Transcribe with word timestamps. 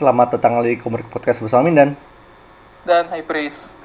selamat 0.00 0.40
datang 0.40 0.56
lagi 0.56 0.80
Komik 0.80 1.04
Podcast 1.12 1.44
bersama 1.44 1.68
Mindan. 1.68 1.92
dan 2.88 3.04
High 3.12 3.28
Priest. 3.28 3.76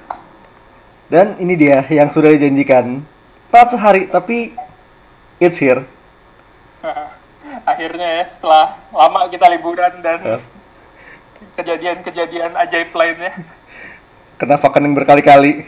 Dan 1.12 1.36
ini 1.44 1.60
dia 1.60 1.84
yang 1.92 2.08
sudah 2.16 2.32
dijanjikan. 2.32 3.04
Telat 3.52 3.70
sehari, 3.76 4.08
tapi 4.08 4.56
it's 5.44 5.60
here. 5.60 5.84
Akhirnya 7.68 8.24
ya 8.24 8.26
setelah 8.32 8.80
lama 8.96 9.28
kita 9.28 9.44
liburan 9.52 10.00
dan 10.00 10.20
Ya. 10.24 10.38
kejadian-kejadian 11.60 12.56
ajaib 12.64 12.96
lainnya. 12.96 13.36
Kena 14.40 14.56
fucking 14.56 14.96
berkali-kali. 14.96 15.68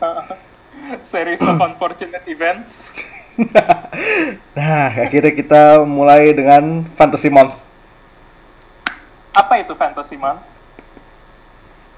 Series 1.04 1.44
of 1.44 1.60
unfortunate 1.60 2.24
events. 2.24 2.88
nah, 4.56 4.88
akhirnya 4.88 5.32
kita 5.36 5.84
mulai 5.84 6.32
dengan 6.32 6.88
Fantasy 6.96 7.28
Month. 7.28 7.63
Apa 9.34 9.58
itu 9.58 9.74
Fantasy 9.74 10.14
Man? 10.14 10.38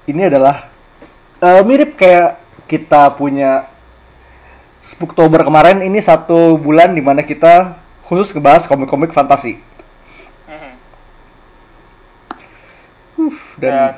Ini 0.09 0.27
adalah 0.33 0.67
eh, 1.37 1.61
mirip 1.61 1.93
kayak 1.93 2.41
kita 2.65 3.13
punya 3.13 3.69
Spooktober 4.81 5.43
kemarin. 5.43 5.83
Ini 5.83 5.99
satu 5.99 6.55
bulan 6.57 6.95
di 6.95 7.03
mana 7.03 7.21
kita 7.21 7.75
khusus 8.07 8.31
ngebahas 8.31 8.65
komik-komik 8.65 9.11
fantasi. 9.11 9.59
Mhm. 10.47 10.73
Dan 13.59 13.71
Dan 13.71 13.93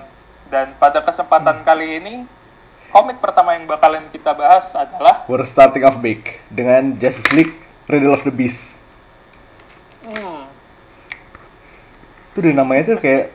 dan 0.49 0.67
pada 0.81 0.99
kesempatan 1.05 1.61
kali 1.61 2.01
ini 2.01 2.13
komik 2.89 3.21
pertama 3.21 3.53
yang 3.53 3.69
bakalan 3.69 4.09
kita 4.09 4.33
bahas 4.33 4.73
adalah 4.73 5.21
we're 5.29 5.45
starting 5.45 5.85
off 5.85 6.01
big 6.01 6.25
dengan 6.49 6.97
Justice 6.97 7.29
League 7.37 7.53
Riddle 7.85 8.17
of 8.17 8.25
the 8.25 8.33
Beast. 8.33 8.81
hmm, 10.01 10.49
Itu 12.33 12.37
dari 12.41 12.57
namanya 12.57 12.97
tuh 12.97 12.97
kayak 12.97 13.29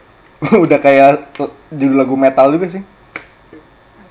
udah 0.65 0.79
kayak 0.81 1.33
judul 1.73 1.97
lagu 1.97 2.17
metal 2.19 2.53
juga 2.53 2.69
sih. 2.69 2.83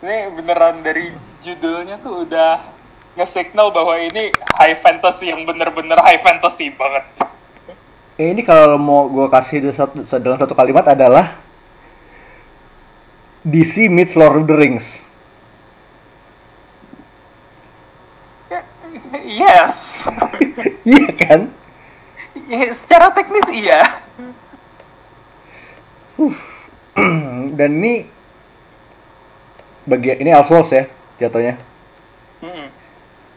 ini 0.04 0.18
beneran 0.36 0.84
dari 0.84 1.16
judulnya 1.40 1.96
tuh 2.04 2.28
udah 2.28 2.60
nge-signal 3.16 3.72
bahwa 3.72 3.96
ini 4.02 4.34
high 4.60 4.76
fantasy 4.76 5.32
yang 5.32 5.48
bener-bener 5.48 5.96
high 6.02 6.20
fantasy 6.20 6.74
banget. 6.74 7.06
Eh, 8.20 8.30
ini 8.30 8.44
kalau 8.46 8.78
mau 8.78 9.08
gue 9.10 9.26
kasih 9.32 9.74
dalam 10.22 10.38
satu 10.38 10.54
kalimat 10.54 10.86
adalah 10.86 11.40
DC 13.44 13.88
meets 13.90 14.14
Lord 14.16 14.44
of 14.44 14.46
the 14.48 14.56
Rings. 14.56 15.02
Yes. 19.24 20.08
Iya 20.84 21.16
kan? 21.16 21.48
Ya, 22.44 22.76
secara 22.76 23.16
teknis 23.16 23.48
iya. 23.48 24.04
Dan 27.60 27.70
ini 27.82 27.94
bagian 29.84 30.18
ini 30.24 30.30
Elseworlds 30.32 30.72
ya 30.72 30.84
jatuhnya. 31.20 31.60
Mm-mm. 32.44 32.68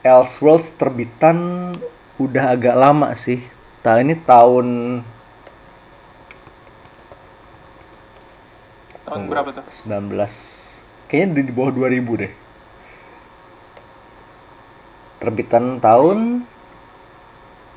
Elseworlds 0.05 0.75
terbitan 0.79 1.73
udah 2.20 2.55
agak 2.55 2.77
lama 2.79 3.11
sih. 3.19 3.42
Nah 3.83 4.03
ini 4.03 4.14
tahun 4.19 5.01
Tahun 9.07 9.31
berapa 9.31 9.55
tuh? 9.55 9.62
19 9.87 10.19
kayaknya 11.07 11.27
di 11.39 11.41
di 11.47 11.53
bawah 11.55 11.70
2000 11.70 12.23
deh. 12.27 12.33
Terbitan 15.23 15.79
tahun 15.79 16.42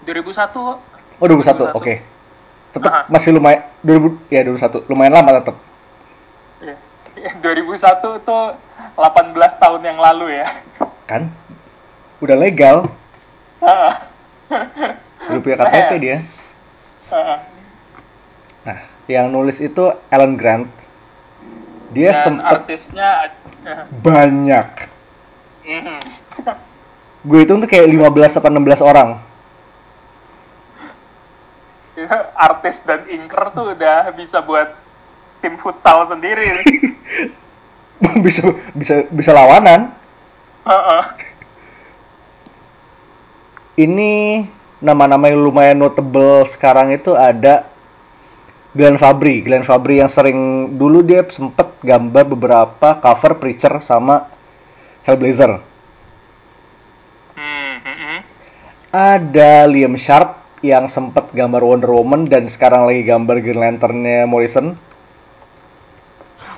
2001. 0.09 0.81
Oh 1.21 1.27
2001, 1.29 1.69
oke. 1.77 1.93
2001. 2.01 2.18
Tetap 2.69 2.91
Aha. 2.91 3.01
masih 3.09 3.33
lumayan 3.33 3.65
2000 3.81 4.29
ya 4.29 4.41
2001 4.45 4.85
lumayan 4.89 5.13
lama 5.17 5.29
tetap. 5.41 5.55
Iya, 7.17 7.31
2001 7.41 8.21
tuh 8.23 8.43
18 8.95 9.61
tahun 9.61 9.81
yang 9.83 9.99
lalu 9.99 10.39
ya. 10.39 10.47
Kan? 11.09 11.33
Udah 12.19 12.35
legal, 12.35 12.91
udah 13.59 15.41
punya 15.41 15.57
KTP 15.59 15.91
dia. 15.99 16.17
Nah, 18.67 18.77
yang 19.07 19.31
nulis 19.31 19.57
itu 19.63 19.89
Alan 20.11 20.35
Grant. 20.35 20.67
Dia 21.89 22.13
Dan 22.13 22.21
sempet 22.21 22.69
artisnya 22.69 23.33
banyak. 24.03 24.67
Mhm. 25.65 25.99
Gue 27.25 27.39
hitung 27.43 27.59
tuh 27.59 27.67
kayak 27.67 27.89
15 27.89 28.37
apa 28.39 28.47
16 28.47 28.79
orang. 28.85 29.28
artis 32.47 32.83
dan 32.85 33.05
inker 33.09 33.51
tuh 33.51 33.75
udah 33.75 34.11
bisa 34.15 34.39
buat 34.43 34.71
tim 35.39 35.55
futsal 35.55 36.05
sendiri. 36.07 36.63
bisa 38.25 38.55
bisa 38.75 39.07
bisa 39.11 39.31
lawanan. 39.35 39.91
Heeh. 40.67 41.03
Ini 43.79 44.43
nama-nama 44.83 45.31
yang 45.31 45.39
lumayan 45.39 45.79
notable 45.79 46.43
sekarang 46.47 46.91
itu 46.91 47.15
ada 47.15 47.67
Glenn 48.75 48.99
Fabry. 48.99 49.43
Glenn 49.43 49.63
Fabry 49.67 49.99
yang 49.99 50.11
sering 50.11 50.71
dulu 50.75 51.03
dia 51.03 51.23
sempet 51.27 51.79
gambar 51.83 52.23
beberapa 52.27 52.99
cover 52.99 53.39
Preacher 53.39 53.79
sama 53.83 54.27
Hellblazer. 55.07 55.63
Hmm, 57.33 57.75
mhm. 57.81 58.17
Ada 58.91 59.65
Liam 59.65 59.95
Sharp 59.95 60.38
yang 60.59 60.91
sempet 60.91 61.31
gambar 61.31 61.63
Wonder 61.63 61.91
Woman 61.95 62.27
dan 62.27 62.51
sekarang 62.51 62.87
lagi 62.87 63.07
gambar 63.07 63.39
Green 63.39 63.59
Lantern-nya 63.59 64.27
Morrison. 64.27 64.75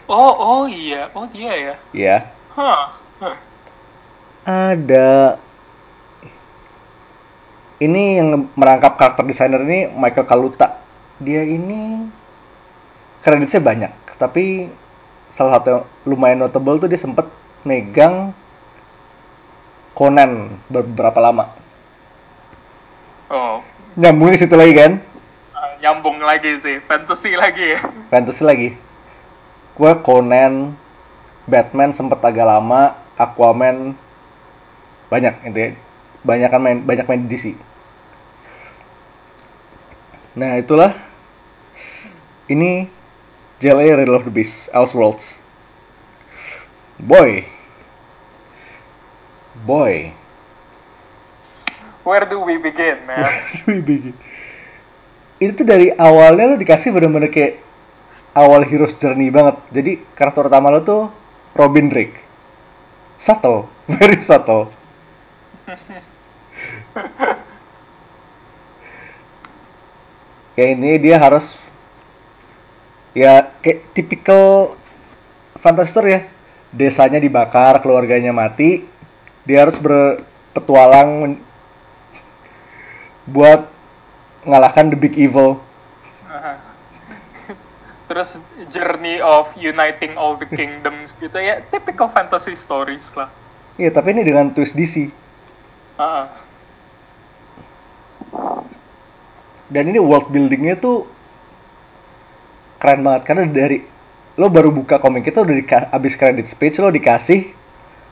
Oh, 0.10 0.34
oh 0.36 0.64
iya. 0.66 1.08
Oh 1.14 1.30
dia 1.30 1.54
ya. 1.54 1.76
Ya. 1.94 2.18
Hah. 2.58 2.98
Huh. 3.22 3.38
Ada 4.42 5.38
ini 7.82 8.22
yang 8.22 8.50
merangkap 8.54 8.98
karakter 8.98 9.26
desainer 9.26 9.62
ini 9.66 9.90
Michael 9.90 10.30
Kaluta. 10.30 10.82
Dia 11.22 11.46
ini 11.46 12.10
kreditnya 13.22 13.62
banyak, 13.62 13.94
tapi 14.18 14.70
salah 15.30 15.58
satu 15.58 15.68
yang 15.70 15.84
lumayan 16.10 16.42
notable 16.42 16.82
tuh 16.82 16.90
dia 16.90 16.98
sempet 16.98 17.30
megang 17.62 18.34
Conan 19.94 20.58
beberapa 20.72 21.20
lama. 21.22 21.52
Oh. 23.30 23.62
Nyambung 24.00 24.32
di 24.32 24.40
situ 24.40 24.56
lagi 24.56 24.74
kan? 24.76 25.04
Ah, 25.52 25.76
nyambung 25.84 26.20
lagi 26.24 26.56
sih. 26.60 26.80
Fantasy 26.88 27.36
lagi 27.36 27.76
ya. 27.76 27.80
Fantasy 28.08 28.44
lagi. 28.48 28.70
Gue 29.76 29.92
Conan, 30.06 30.76
Batman 31.48 31.92
sempet 31.92 32.20
agak 32.24 32.48
lama, 32.48 32.96
Aquaman 33.20 33.94
banyak 35.12 35.36
intinya 35.44 35.76
banyak 36.24 36.48
kan 36.48 36.62
main 36.64 36.80
banyak 36.80 37.06
main 37.06 37.22
di 37.28 37.36
DC. 37.36 37.46
Nah 40.40 40.56
itulah 40.56 40.96
ini 42.48 42.88
JLA 43.60 44.00
Riddle 44.00 44.16
of 44.16 44.24
the 44.24 44.32
Beast, 44.32 44.72
Elseworlds. 44.72 45.36
Boy, 47.02 47.44
boy, 49.68 50.16
Where 52.02 52.26
do 52.26 52.42
we 52.42 52.58
begin, 52.58 52.98
man? 53.06 53.30
ini 55.42 55.52
tuh 55.58 55.66
dari 55.66 55.90
awalnya 55.94 56.54
lo 56.54 56.58
dikasih 56.58 56.94
bener-bener 56.94 57.30
kayak 57.30 57.62
awal 58.34 58.66
hero's 58.66 58.98
journey 58.98 59.30
banget. 59.30 59.58
Jadi 59.70 60.02
karakter 60.18 60.50
utama 60.50 60.74
lo 60.74 60.82
tuh 60.82 61.14
Robin 61.54 61.90
Drake. 61.90 62.18
Subtle, 63.22 63.70
very 63.98 64.18
subtle. 64.22 64.74
kayak 70.58 70.72
ini 70.78 70.98
dia 70.98 71.22
harus 71.22 71.54
ya 73.14 73.46
kayak 73.62 73.94
tipikal 73.94 74.74
fantasy 75.62 75.94
story 75.94 76.18
ya. 76.18 76.22
Desanya 76.72 77.20
dibakar, 77.20 77.78
keluarganya 77.84 78.32
mati, 78.32 78.88
dia 79.44 79.68
harus 79.68 79.76
berpetualang 79.76 81.36
buat 83.32 83.66
ngalahkan 84.46 84.92
the 84.92 84.98
big 85.00 85.16
evil. 85.16 85.58
Terus 88.12 88.44
journey 88.68 89.24
of 89.24 89.56
uniting 89.56 90.20
all 90.20 90.36
the 90.36 90.48
kingdoms 90.48 91.16
gitu 91.16 91.40
ya, 91.40 91.64
typical 91.72 92.12
fantasy 92.12 92.54
stories 92.60 93.16
lah. 93.16 93.32
Iya, 93.80 93.90
tapi 93.96 94.12
ini 94.12 94.28
dengan 94.28 94.52
twist 94.52 94.76
DC. 94.76 95.08
Ah, 95.96 96.28
Dan 99.72 99.88
ini 99.88 100.04
world 100.04 100.28
buildingnya 100.28 100.76
tuh 100.76 101.08
keren 102.82 103.06
banget 103.08 103.24
karena 103.24 103.44
dari 103.48 103.78
lo 104.36 104.48
baru 104.52 104.74
buka 104.74 105.00
komik 105.00 105.32
itu 105.32 105.40
udah 105.40 105.56
dika- 105.56 105.88
abis 105.96 106.14
credit 106.20 106.48
page 106.60 106.76
lo 106.84 106.92
dikasih 106.92 107.56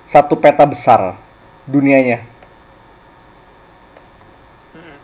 satu 0.08 0.40
peta 0.40 0.64
besar 0.64 1.20
dunianya. 1.68 2.24
mm. 4.76 4.98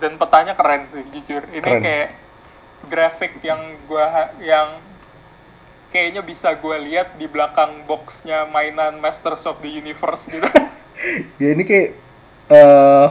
Dan 0.00 0.16
petanya 0.16 0.56
keren 0.56 0.88
sih 0.88 1.04
jujur. 1.12 1.44
Ini 1.52 1.60
Keren. 1.60 1.82
kayak 1.84 2.08
grafik 2.88 3.38
yang 3.44 3.60
gua 3.84 4.32
yang 4.40 4.80
kayaknya 5.92 6.22
bisa 6.22 6.54
gue 6.54 6.76
lihat 6.86 7.18
di 7.18 7.26
belakang 7.26 7.82
boxnya 7.84 8.46
mainan 8.48 9.02
Masters 9.02 9.44
of 9.44 9.58
the 9.60 9.68
Universe 9.68 10.30
gitu. 10.30 10.46
ya 11.42 11.48
ini 11.52 11.62
kayak 11.66 11.88
eh 12.50 13.06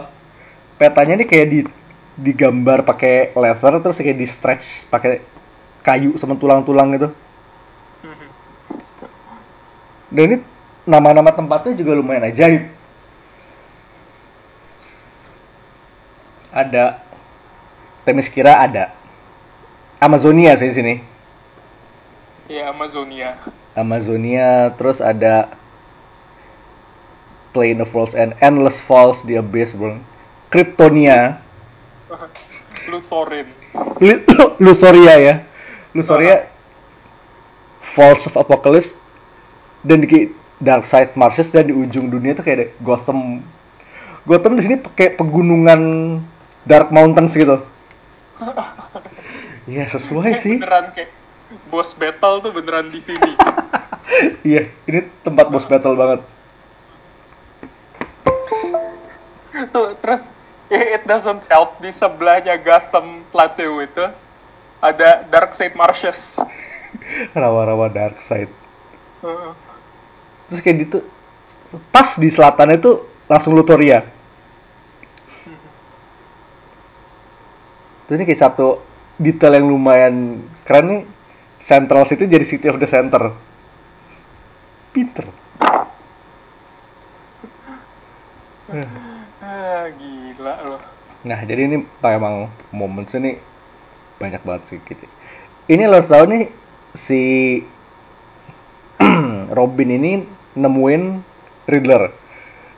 petanya 0.80 1.20
nih 1.20 1.28
kayak 1.28 1.48
di 1.52 1.60
digambar 2.20 2.84
pakai 2.84 3.32
leather 3.36 3.80
terus 3.80 4.00
kayak 4.00 4.20
di 4.20 4.28
stretch 4.28 4.88
pakai 4.92 5.24
kayu 5.84 6.16
sama 6.20 6.36
tulang-tulang 6.36 6.96
gitu. 6.96 7.10
Dan 10.10 10.24
ini 10.26 10.38
nama-nama 10.90 11.30
tempatnya 11.30 11.78
juga 11.78 11.94
lumayan 11.94 12.26
ajaib. 12.34 12.66
Ada 16.50 17.02
Temiskira 18.04 18.58
ada. 18.66 18.96
Amazonia 20.00 20.56
sih 20.56 20.72
sini. 20.72 21.04
ya 22.50 22.74
Amazonia. 22.74 23.38
Amazonia, 23.78 24.74
terus 24.74 24.98
ada 24.98 25.54
Plane 27.54 27.82
of 27.86 27.94
Worlds 27.94 28.18
and 28.18 28.34
Endless 28.42 28.82
Falls 28.82 29.22
di 29.22 29.38
Abyss, 29.38 29.78
bro. 29.78 30.02
Kryptonia, 30.50 31.38
Luthorin. 32.92 33.54
Lu- 34.02 34.26
Lutheria 34.58 35.16
ya. 35.22 35.36
Lutheria, 35.94 36.50
Falls 37.94 38.26
of 38.26 38.34
Apocalypse, 38.34 38.98
dan 39.86 40.02
di 40.02 40.34
Dark 40.58 40.90
Side 40.90 41.14
Marshes 41.14 41.54
dan 41.54 41.70
di 41.70 41.74
ujung 41.74 42.10
dunia 42.10 42.34
tuh 42.34 42.42
kayak 42.42 42.58
ada 42.58 42.68
Gotham. 42.82 43.46
Gotham 44.26 44.58
di 44.58 44.66
sini 44.66 44.76
pakai 44.82 45.14
pegunungan 45.14 45.82
Dark 46.70 46.94
Mountains 46.94 47.34
gitu. 47.34 47.58
Iya 49.70 49.86
sesuai 49.86 50.34
sih. 50.34 50.58
Beneran 50.58 50.90
kayak 50.98 51.14
boss 51.70 51.94
battle 51.94 52.42
tuh 52.42 52.50
beneran 52.50 52.90
di 52.90 53.02
sini. 53.02 53.34
Iya, 54.42 54.74
ini 54.90 55.06
tempat 55.22 55.54
boss 55.54 55.70
battle 55.70 55.94
banget. 55.94 56.26
tuh 59.70 59.94
terus 60.02 60.34
it 60.74 61.06
doesn't 61.06 61.46
help 61.46 61.78
di 61.78 61.94
sebelahnya 61.94 62.58
Gotham 62.58 63.22
Plateau 63.30 63.78
itu 63.84 64.06
ada 64.82 65.24
Dark 65.30 65.54
Side 65.54 65.78
Marshes. 65.78 66.42
Rawa-rawa 67.38 67.92
Dark 67.94 68.18
Side. 68.24 68.50
Heeh. 69.22 69.52
Terus 70.50 70.60
kayak 70.66 70.78
gitu, 70.90 70.98
pas 71.94 72.18
di 72.18 72.30
selatan 72.34 72.74
itu 72.74 73.06
langsung 73.30 73.54
Lutoria. 73.54 74.02
Itu 78.10 78.18
ini 78.18 78.26
kayak 78.26 78.42
satu 78.42 78.82
detail 79.22 79.62
yang 79.62 79.70
lumayan 79.70 80.42
keren 80.66 80.86
nih. 80.90 81.02
Central 81.62 82.10
City 82.10 82.26
jadi 82.26 82.42
City 82.42 82.66
of 82.66 82.82
the 82.82 82.90
Center. 82.90 83.30
Pinter. 84.90 85.30
ah, 89.46 89.86
gila 89.94 90.56
loh. 90.66 90.82
Nah, 91.22 91.40
jadi 91.46 91.70
ini 91.70 91.86
emang 92.02 92.50
momen 92.74 93.06
ini 93.06 93.38
banyak 94.18 94.42
banget 94.42 94.64
sih 94.74 94.82
gitu. 94.82 95.06
Ini 95.70 95.86
lo 95.86 96.02
harus 96.02 96.10
tahu 96.10 96.26
nih 96.34 96.50
si 96.98 97.22
Robin 99.58 99.90
ini 99.94 100.26
nemuin 100.58 101.04
Riddler. 101.70 102.10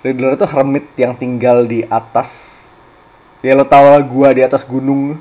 Riddler 0.03 0.35
itu 0.35 0.45
hermit 0.51 0.85
yang 0.99 1.15
tinggal 1.15 1.63
di 1.63 1.87
atas. 1.87 2.60
Ya 3.41 3.57
lo 3.57 3.65
tau 3.65 3.89
lah 3.89 4.01
gua 4.05 4.29
di 4.37 4.45
atas 4.45 4.61
gunung 4.61 5.17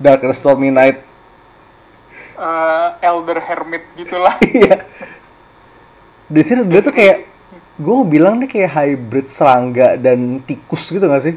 Dark 0.00 0.24
and 0.24 0.32
Stormy 0.32 0.72
Night. 0.72 1.04
Eh, 2.40 2.88
Elder 3.04 3.36
Hermit 3.36 3.84
gitulah. 3.96 4.36
Iya. 4.48 4.88
di 6.30 6.46
sini 6.46 6.62
dia 6.70 6.78
tuh 6.78 6.94
kayak 6.94 7.26
gue 7.74 7.90
mau 7.90 8.06
bilang 8.06 8.38
nih 8.38 8.46
kayak 8.46 8.70
hybrid 8.70 9.26
serangga 9.26 9.98
dan 9.98 10.38
tikus 10.46 10.86
gitu 10.86 11.02
gak 11.10 11.26
sih? 11.26 11.34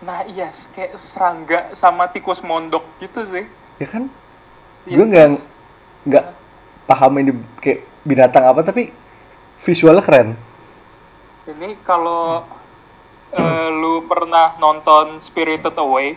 Nah 0.00 0.24
iya, 0.24 0.48
kayak 0.72 0.96
serangga 0.96 1.76
sama 1.76 2.08
tikus 2.08 2.40
mondok 2.40 2.88
gitu 3.04 3.20
sih. 3.28 3.44
Ya 3.76 3.86
kan? 3.86 4.08
Iya, 4.88 4.96
gue 4.96 5.04
nggak 5.12 5.28
nggak 6.08 6.24
paham 6.88 7.12
ini 7.20 7.32
kayak 7.60 7.84
binatang 8.00 8.44
apa 8.48 8.64
tapi 8.64 8.92
visualnya 9.60 10.04
keren. 10.04 10.28
Ini 11.44 11.76
kalau 11.84 12.48
eh, 13.34 13.68
lu 13.74 14.06
pernah 14.06 14.54
nonton 14.56 15.18
Spirited 15.18 15.74
Away, 15.74 16.14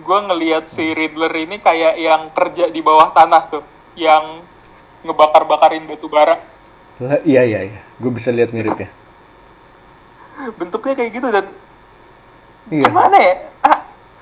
gue 0.00 0.18
ngelihat 0.32 0.66
si 0.66 0.90
Riddler 0.92 1.32
ini 1.36 1.60
kayak 1.60 1.94
yang 2.00 2.22
kerja 2.32 2.72
di 2.72 2.80
bawah 2.80 3.12
tanah 3.12 3.42
tuh, 3.52 3.64
yang 3.94 4.40
ngebakar-bakarin 5.04 5.84
batu 5.86 6.08
bara. 6.08 6.40
Lah, 7.02 7.20
iya 7.22 7.44
iya 7.44 7.60
iya, 7.66 7.80
gue 8.00 8.10
bisa 8.10 8.32
lihat 8.32 8.50
miripnya. 8.50 8.88
Bentuknya 10.56 10.96
kayak 10.96 11.12
gitu 11.12 11.28
dan 11.28 11.46
Iya. 12.70 12.86
gimana 12.86 13.16
ya? 13.18 13.34
Ah, 13.66 13.78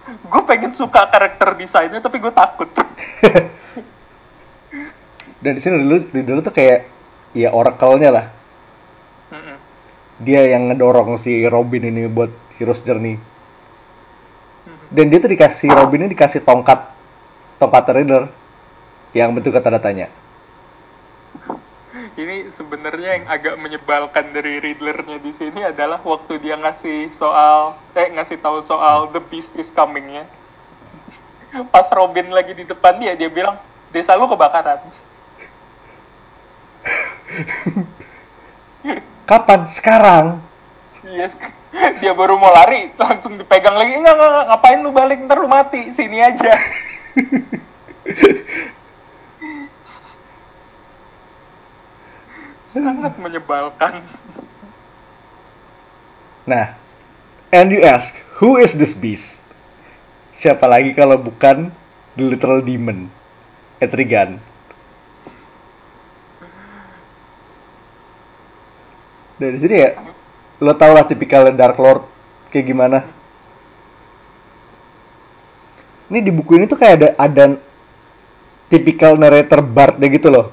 gue 0.09 0.43
pengen 0.49 0.73
suka 0.73 1.05
karakter 1.13 1.61
desainnya 1.61 2.01
tapi 2.01 2.17
gue 2.17 2.33
takut. 2.33 2.69
Dan 5.41 5.57
di 5.57 5.61
sini 5.61 5.81
dulu 5.81 6.09
dulu 6.09 6.41
tuh 6.45 6.53
kayak 6.53 6.89
ya 7.33 7.53
oracle-nya 7.53 8.11
lah. 8.13 8.27
Dia 10.21 10.45
yang 10.53 10.69
ngedorong 10.69 11.17
si 11.17 11.49
Robin 11.49 11.89
ini 11.89 12.05
buat 12.05 12.29
Heroes 12.61 12.85
Journey. 12.85 13.17
Dan 14.93 15.09
dia 15.09 15.17
tuh 15.17 15.33
dikasih 15.33 15.73
Robin 15.73 16.05
ini 16.05 16.13
dikasih 16.13 16.45
tongkat 16.45 16.93
tongkat 17.57 17.89
Riddler 17.95 18.29
yang 19.17 19.33
bentuk 19.33 19.57
tanda 19.57 19.81
tanya. 19.81 20.13
Ini 22.21 22.53
sebenarnya 22.53 23.17
yang 23.17 23.27
agak 23.33 23.55
menyebalkan 23.57 24.29
dari 24.37 24.61
Riddlernya 24.61 25.25
di 25.25 25.33
sini 25.33 25.65
adalah 25.65 26.05
waktu 26.05 26.37
dia 26.37 26.59
ngasih 26.59 27.09
soal 27.17 27.81
eh 27.97 28.13
ngasih 28.13 28.45
tahu 28.45 28.61
soal 28.61 29.09
The 29.09 29.25
Beast 29.25 29.57
is 29.57 29.73
coming 29.73 30.21
ya. 30.21 30.25
Pas 31.73 31.89
Robin 31.97 32.29
lagi 32.29 32.53
di 32.53 32.69
depan 32.69 33.01
dia 33.01 33.17
dia 33.17 33.33
bilang 33.33 33.57
desa 33.89 34.19
lu 34.21 34.29
kebakaran. 34.29 34.85
Kapan? 39.31 39.71
Sekarang. 39.71 40.43
Yes. 41.07 41.39
Dia 42.03 42.11
baru 42.19 42.35
mau 42.35 42.51
lari 42.51 42.91
langsung 42.99 43.39
dipegang 43.39 43.79
lagi. 43.79 43.95
Enggak, 43.95 44.19
enggak, 44.19 44.27
enggak, 44.27 44.47
ngapain 44.51 44.83
lu 44.83 44.91
balik 44.91 45.23
ntar 45.23 45.39
lu 45.39 45.47
mati. 45.47 45.95
Sini 45.95 46.19
aja. 46.19 46.51
Sangat 52.75 53.15
menyebalkan. 53.23 54.03
Nah, 56.51 56.75
and 57.55 57.71
you 57.71 57.87
ask, 57.87 58.11
who 58.43 58.59
is 58.59 58.75
this 58.75 58.99
beast? 58.99 59.39
Siapa 60.35 60.67
lagi 60.67 60.91
kalau 60.91 61.15
bukan 61.15 61.71
the 62.19 62.27
literal 62.27 62.59
demon, 62.59 63.07
Etrigan. 63.79 64.43
Dari 69.41 69.57
sini 69.57 69.77
ya, 69.81 69.97
lo 70.61 70.77
tau 70.77 70.93
lah 70.93 71.09
tipikal 71.09 71.49
Dark 71.57 71.81
Lord 71.81 72.05
kayak 72.53 72.67
gimana. 72.69 73.09
Ini 76.13 76.21
di 76.21 76.29
buku 76.29 76.61
ini 76.61 76.69
tuh 76.69 76.77
kayak 76.77 76.95
ada 77.01 77.09
ada 77.17 77.45
tipikal 78.69 79.17
narrator 79.17 79.65
Bard 79.65 79.97
gitu 79.97 80.29
loh. 80.29 80.53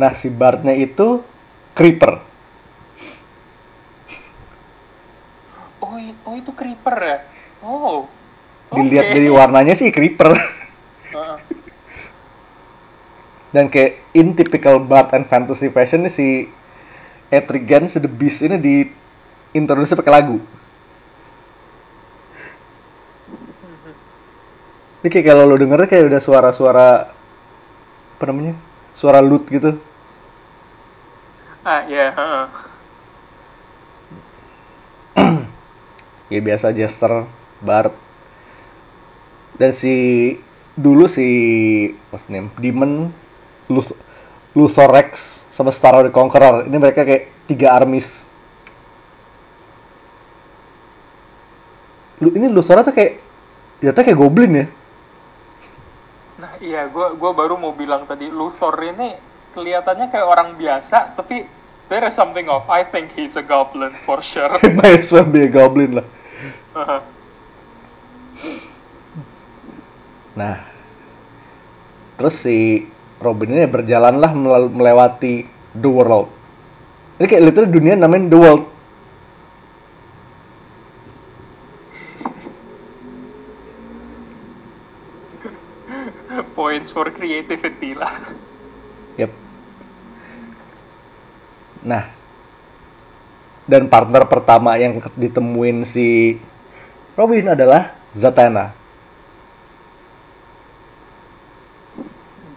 Nah, 0.00 0.16
si 0.16 0.32
Bardnya 0.32 0.72
itu 0.72 1.20
Creeper. 1.76 2.24
Oh, 5.78 5.94
oh 6.00 6.34
itu 6.38 6.50
creeper 6.56 6.96
ya? 7.02 7.18
Oh. 7.60 8.08
Dilihat 8.72 9.12
dari 9.12 9.28
warnanya 9.28 9.74
sih 9.76 9.92
Creeper. 9.92 10.32
Heeh. 11.14 11.47
Dan 13.58 13.66
kayak 13.74 13.98
in 14.14 14.38
typical 14.38 14.78
Bard 14.78 15.10
and 15.18 15.26
fantasy 15.26 15.66
fashion 15.66 16.06
nih 16.06 16.14
si 16.14 16.46
Etrigan 17.26 17.90
si 17.90 17.98
The 17.98 18.06
Beast 18.06 18.46
ini 18.46 18.54
di 18.54 18.86
introduce 19.50 19.98
pakai 19.98 20.14
lagu. 20.14 20.38
Ini 25.02 25.10
kayak 25.10 25.26
kalau 25.26 25.42
lo 25.50 25.58
dengernya 25.58 25.90
kayak 25.90 26.06
udah 26.06 26.22
suara-suara 26.22 27.10
apa 28.14 28.24
namanya? 28.30 28.54
Suara 28.94 29.18
lute 29.18 29.50
gitu. 29.50 29.74
Ah, 31.66 31.82
ya, 31.90 32.14
heeh. 32.14 32.46
Ya 36.30 36.38
biasa 36.38 36.70
Jester, 36.70 37.26
Bard. 37.58 37.90
Dan 39.58 39.74
si 39.74 39.94
dulu 40.78 41.10
si 41.10 41.26
what's 42.14 42.30
name? 42.30 42.54
Demon 42.62 43.10
Lus 43.68 43.92
Lusorex 44.56 45.44
sama 45.52 45.70
Star 45.70 45.94
of 46.00 46.08
the 46.08 46.12
Conqueror. 46.12 46.66
Ini 46.66 46.76
mereka 46.76 47.04
kayak 47.04 47.28
tiga 47.46 47.76
armies. 47.76 48.28
lu 52.18 52.34
ini 52.34 52.50
Luthor 52.50 52.82
tuh 52.82 52.90
kayak 52.90 53.22
ya 53.78 53.94
tuh 53.94 54.02
kayak 54.02 54.18
goblin 54.18 54.50
ya 54.50 54.66
Nah 56.38 56.54
iya, 56.62 56.90
gue 56.90 57.18
gua 57.18 57.30
baru 57.34 57.58
mau 57.58 57.74
bilang 57.74 58.06
tadi, 58.06 58.30
Luthor 58.30 58.74
ini 58.82 59.14
kelihatannya 59.54 60.06
kayak 60.10 60.26
orang 60.26 60.54
biasa, 60.54 61.18
tapi 61.18 61.46
there 61.90 62.06
is 62.06 62.14
something 62.14 62.46
off. 62.46 62.66
I 62.70 62.86
think 62.86 63.10
he's 63.14 63.34
a 63.34 63.42
goblin 63.42 63.90
for 64.06 64.22
sure. 64.22 64.54
might 64.82 65.02
as 65.02 65.10
well 65.10 65.26
be 65.26 65.46
a 65.46 65.50
goblin 65.50 65.98
lah 65.98 66.06
nah 70.38 70.62
terus 72.14 72.38
si 72.38 72.86
Robin 73.18 73.50
ini 73.50 73.66
berjalanlah 73.66 74.30
melal- 74.34 74.72
melewati 74.72 75.46
the 75.74 75.90
world 75.90 76.30
ini 77.18 77.26
kayak 77.26 77.44
literally 77.50 77.74
dunia 77.74 77.94
namanya 77.98 78.30
the 78.30 78.38
world 78.38 78.64
Points 86.58 86.90
for 86.90 87.06
creativity 87.14 87.94
lah. 87.94 88.34
Yep. 89.14 89.30
Nah, 91.86 92.10
dan 93.70 93.86
partner 93.86 94.26
pertama 94.26 94.74
yang 94.74 94.98
ditemuin 94.98 95.86
si 95.86 96.34
Robin 97.14 97.54
adalah 97.54 97.94
Zatanna. 98.10 98.74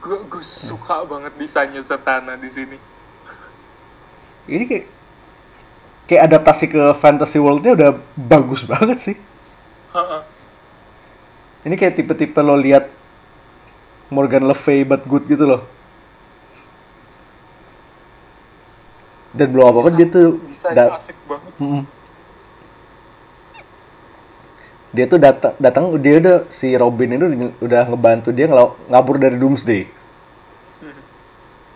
Gue 0.01 0.17
gue 0.25 0.43
suka 0.43 1.05
banget 1.05 1.33
desainnya 1.37 1.85
Zatanna 1.85 2.33
di 2.33 2.49
sini. 2.49 2.77
Ini 4.49 4.63
kayak 4.65 4.85
kayak 6.09 6.23
adaptasi 6.27 6.65
ke 6.73 6.81
fantasy 6.97 7.37
world-nya 7.37 7.77
udah 7.77 7.89
bagus 8.17 8.65
banget 8.65 8.97
sih. 8.99 9.17
Ha-ha. 9.93 10.25
Ini 11.61 11.77
kayak 11.77 12.01
tipe-tipe 12.01 12.41
lo 12.41 12.57
lihat 12.57 12.89
Morgan 14.09 14.49
Le 14.49 14.57
Fay 14.57 14.81
but 14.81 15.05
good 15.05 15.29
gitu 15.29 15.45
loh. 15.45 15.61
Dan 19.31 19.53
belum 19.55 19.71
apa-apa 19.71 19.95
dia 19.95 20.07
tuh 20.11 20.41
da- 20.75 20.97
asik 20.99 21.15
banget. 21.29 21.53
Mm. 21.61 21.83
Dia 24.91 25.07
tuh 25.07 25.23
datang 25.23 25.55
datang 25.55 25.95
dia 26.03 26.19
udah 26.19 26.37
si 26.51 26.75
Robin 26.75 27.15
itu 27.15 27.25
udah 27.63 27.87
ngebantu 27.87 28.35
dia 28.35 28.51
ngabur 28.91 29.15
dari 29.15 29.39
Doomsday. 29.39 29.87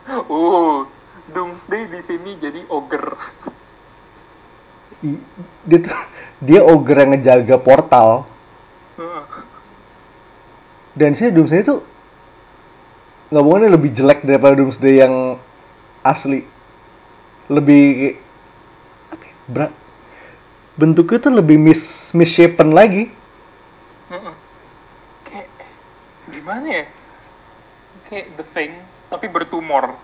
Uh, 0.08 0.84
Doomsday 1.34 1.88
di 1.88 2.00
sini 2.04 2.36
jadi 2.36 2.68
ogre. 2.68 3.16
Dia 5.64 5.80
tuh 5.80 5.96
dia 6.44 6.60
ogre 6.60 7.08
yang 7.08 7.16
ngejaga 7.16 7.56
portal 7.56 8.28
dan 11.00 11.16
sih 11.16 11.32
Doomsday 11.32 11.64
itu 11.64 11.80
nggak 13.32 13.44
bohongnya 13.44 13.76
lebih 13.80 13.96
jelek 13.96 14.28
daripada 14.28 14.60
Doomsday 14.60 15.08
yang 15.08 15.40
asli. 16.04 16.44
Lebih 17.48 17.84
ya, 17.96 18.12
bra- 19.48 19.76
bentuknya 20.80 21.18
tuh 21.24 21.34
lebih 21.40 21.58
mis 21.60 22.12
misshapen 22.16 22.72
lagi. 22.76 23.12
Ha-ha. 24.12 24.32
Kayak 25.28 25.50
gimana 26.30 26.68
ya? 26.68 26.86
Kayak 28.08 28.26
The 28.38 28.46
Thing 28.54 28.74
tapi 29.10 29.26
bertumor. 29.32 29.96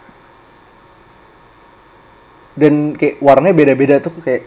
dan 2.56 2.96
kayak 3.00 3.20
warnanya 3.24 3.56
beda-beda 3.56 3.96
tuh 4.04 4.12
kayak 4.20 4.44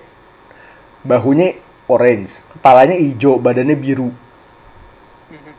bahunya 1.05 1.61
orange, 1.89 2.41
kepalanya 2.57 2.97
hijau, 2.97 3.37
badannya 3.41 3.77
biru. 3.77 4.13
Mhm. 5.31 5.53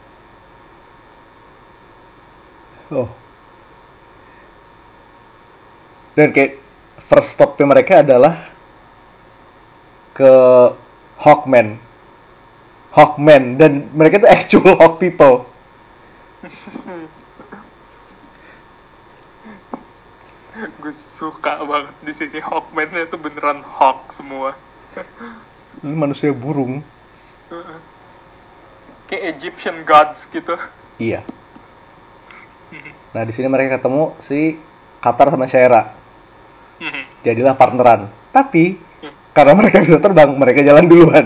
Oh. 2.92 3.10
Dan 6.16 6.32
kayak 6.32 6.64
first 7.12 7.36
stopnya 7.36 7.68
mereka 7.68 8.00
adalah 8.00 8.55
ke 10.16 10.32
Hawkman. 11.20 11.76
Hawkman 12.96 13.60
dan 13.60 13.92
mereka 13.92 14.24
tuh 14.24 14.32
actual 14.32 14.74
Hawk 14.80 15.04
people. 15.04 15.44
Gue 20.80 20.96
suka 20.96 21.60
banget 21.68 21.92
di 22.00 22.16
sini 22.16 22.40
Hawkman-nya 22.40 23.12
tuh 23.12 23.20
beneran 23.20 23.60
Hawk 23.60 24.16
semua. 24.16 24.56
Ini 25.84 25.92
manusia 25.92 26.32
burung. 26.32 26.80
Kayak 29.12 29.36
Egyptian 29.36 29.84
gods 29.84 30.32
gitu. 30.32 30.56
Iya. 30.96 31.28
Nah 33.12 33.24
di 33.28 33.32
sini 33.36 33.52
mereka 33.52 33.80
ketemu 33.80 34.16
si 34.24 34.56
Qatar 35.04 35.28
sama 35.28 35.48
Shaira. 35.48 35.92
Mhm. 36.80 37.04
Jadilah 37.28 37.56
partneran. 37.60 38.08
Tapi 38.32 38.80
karena 39.36 39.52
mereka 39.52 39.84
bisa 39.84 40.00
terbang, 40.00 40.32
mereka 40.32 40.64
jalan 40.64 40.88
duluan. 40.88 41.26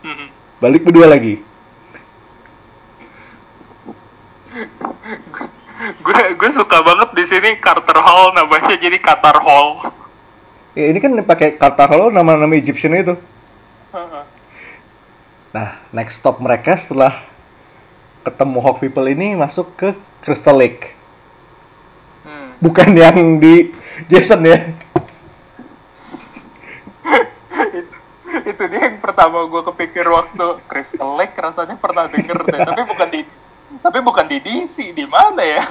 Mhm. 0.00 0.26
Balik 0.64 0.88
berdua 0.88 1.12
lagi. 1.12 1.44
gue 6.04 6.20
gue 6.38 6.50
suka 6.54 6.80
banget 6.80 7.10
di 7.12 7.24
sini 7.26 7.50
Carter 7.60 7.98
Hall 8.00 8.32
namanya 8.32 8.72
jadi 8.78 8.96
Qatar 8.96 9.36
Hall. 9.36 9.92
Ya 10.72 10.88
ini 10.88 10.98
kan 11.02 11.12
pakai 11.20 11.60
Qatar 11.60 11.92
Hall 11.92 12.08
nama-nama 12.08 12.56
Egyptian 12.56 12.96
itu. 12.96 13.14
Nah, 15.54 15.78
next 15.94 16.18
stop 16.18 16.42
mereka 16.42 16.74
setelah 16.74 17.22
ketemu 18.26 18.58
Hawk 18.58 18.82
People 18.82 19.06
ini 19.06 19.38
masuk 19.38 19.70
ke 19.78 19.94
Crystal 20.18 20.56
Lake. 20.56 20.96
Hmm. 22.26 22.58
Bukan 22.58 22.90
yang 22.96 23.38
di 23.38 23.70
Jason 24.10 24.42
ya. 24.42 24.74
Itu, 28.44 28.62
dia 28.68 28.80
yang 28.92 29.00
pertama 29.00 29.48
gue 29.48 29.62
kepikir 29.72 30.04
waktu 30.04 30.60
Crystal 30.68 31.16
Lake 31.16 31.36
rasanya 31.36 31.80
pernah 31.80 32.04
denger 32.08 32.44
deh 32.44 32.60
tapi 32.60 32.82
bukan 32.84 33.08
di 33.08 33.20
tapi 33.80 33.98
bukan 34.04 34.26
di 34.28 34.38
DC 34.38 34.92
di 34.92 35.06
mana 35.08 35.42
ya 35.42 35.64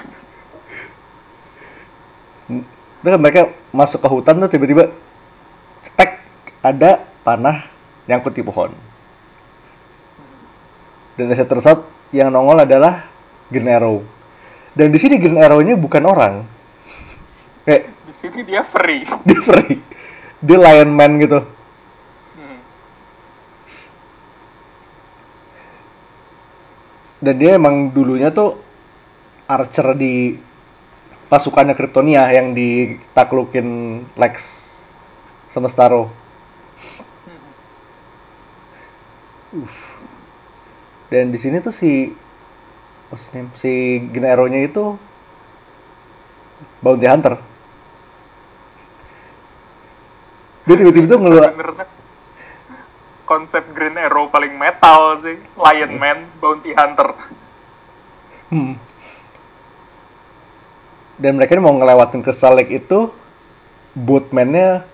kan 3.04 3.20
mereka 3.20 3.52
masuk 3.76 4.00
ke 4.00 4.08
hutan 4.08 4.40
tuh 4.40 4.52
tiba-tiba 4.52 4.88
cetek 5.84 6.24
ada 6.64 7.04
panah 7.28 7.68
nyangkut 8.08 8.32
di 8.32 8.44
pohon. 8.44 8.72
Dan 11.14 11.30
turns 11.30 11.68
out, 11.70 11.86
yang 12.10 12.34
nongol 12.34 12.64
adalah 12.66 13.06
Green 13.52 13.70
Arrow. 13.70 14.02
Dan 14.74 14.90
di 14.90 14.98
sini 14.98 15.22
Green 15.22 15.38
Arrow-nya 15.38 15.78
bukan 15.78 16.04
orang. 16.08 16.34
Kayak 17.68 17.94
di 18.04 18.14
sini 18.16 18.40
dia 18.44 18.66
free 18.66 19.08
dia 19.28 19.40
free. 19.40 19.80
Dia 20.44 20.58
Lion 20.60 20.92
Man 20.92 21.22
gitu. 21.22 21.46
Dan 27.24 27.36
dia 27.40 27.56
emang 27.56 27.88
dulunya 27.96 28.36
tuh 28.36 28.60
archer 29.48 29.96
di 29.96 30.36
pasukannya 31.32 31.72
Kryptonia 31.72 32.28
yang 32.36 32.52
ditaklukin 32.52 34.04
Lex. 34.20 34.36
Uff. 39.56 39.76
Dan 41.08 41.32
di 41.32 41.40
sini 41.40 41.64
tuh 41.64 41.72
si 41.72 42.12
what's 43.08 43.30
name? 43.32 43.54
si 43.56 44.02
Green 44.12 44.28
Arrow-nya 44.28 44.66
itu 44.66 44.98
bounty 46.84 47.08
hunter. 47.08 47.40
Dia 50.66 50.76
tiba-tiba 50.76 51.06
tuh 51.06 51.20
ngeluar 51.22 51.54
konsep 53.24 53.64
Green 53.72 53.96
Arrow 53.96 54.28
paling 54.28 54.56
metal 54.56 55.20
sih 55.24 55.40
Lion 55.56 55.94
Man 55.98 56.28
Bounty 56.40 56.76
Hunter 56.76 57.16
Hmm. 58.54 58.78
Dan 61.18 61.42
mereka 61.42 61.58
ini 61.58 61.66
mau 61.66 61.74
ngelewatin 61.74 62.22
Crystal 62.22 62.54
Lake 62.54 62.70
itu 62.70 63.10
boatman-nya 63.98 64.86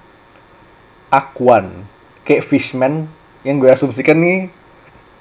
Aquan. 1.11 1.83
Kayak 2.23 2.47
fishman 2.47 3.11
yang 3.43 3.59
gue 3.59 3.67
asumsikan 3.67 4.15
nih 4.15 4.47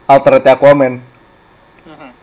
alternate 0.06 0.46
Aquaman. 0.46 1.02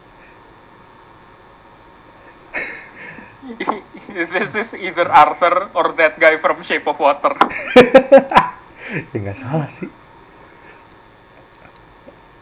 This 4.15 4.55
is 4.55 4.71
either 4.71 5.11
Arthur 5.11 5.67
or 5.75 5.91
that 5.99 6.15
guy 6.15 6.39
from 6.39 6.63
Shape 6.63 6.87
of 6.87 6.95
Water. 6.95 7.35
ya 9.11 9.17
nggak 9.19 9.35
salah 9.35 9.67
sih. 9.67 9.91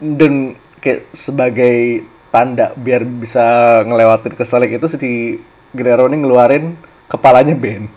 Dan 0.03 0.60
kayak 0.83 1.15
sebagai 1.15 2.03
tanda 2.27 2.75
biar 2.75 3.07
bisa 3.07 3.79
ngelewatin 3.88 4.36
Lake 4.36 4.75
itu 4.75 4.88
si 4.91 5.39
Guerrero 5.72 6.12
ini 6.12 6.19
ngeluarin 6.19 6.75
kepalanya 7.07 7.55
Ben. 7.55 7.88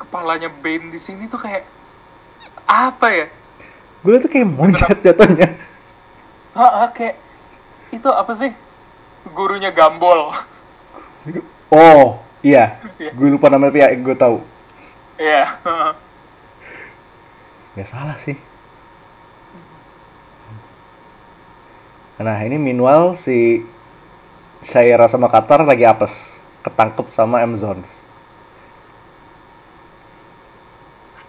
Kepalanya 0.00 0.48
Bane 0.48 0.88
di 0.88 0.96
sini 0.96 1.28
tuh 1.28 1.36
kayak 1.36 1.68
apa 2.64 3.06
ya? 3.12 3.26
Gue 4.00 4.16
tuh 4.22 4.30
kayak 4.32 4.48
monyet 4.48 4.98
jatuhnya. 5.04 5.52
Ah 6.56 6.86
ah, 6.86 6.88
kayak 6.94 7.20
itu 7.92 8.08
apa 8.08 8.32
sih? 8.32 8.50
Gurunya 9.36 9.68
Gambol. 9.68 10.32
Oh 11.68 12.24
iya. 12.40 12.80
Iya. 12.96 13.12
gue 13.12 13.28
lupa 13.28 13.52
namanya 13.52 13.74
tapi 13.74 13.80
ya 13.84 13.88
gue 13.94 14.16
tahu. 14.16 14.36
Iya. 15.20 15.44
nggak 17.78 17.86
salah 17.86 18.18
sih. 18.18 18.34
Nah 22.18 22.42
ini 22.42 22.58
meanwhile 22.58 23.14
si 23.14 23.62
Syaira 24.66 25.06
sama 25.06 25.30
Qatar 25.30 25.62
lagi 25.62 25.86
apes 25.86 26.42
ketangkep 26.66 27.14
sama 27.14 27.38
Amazons 27.38 28.08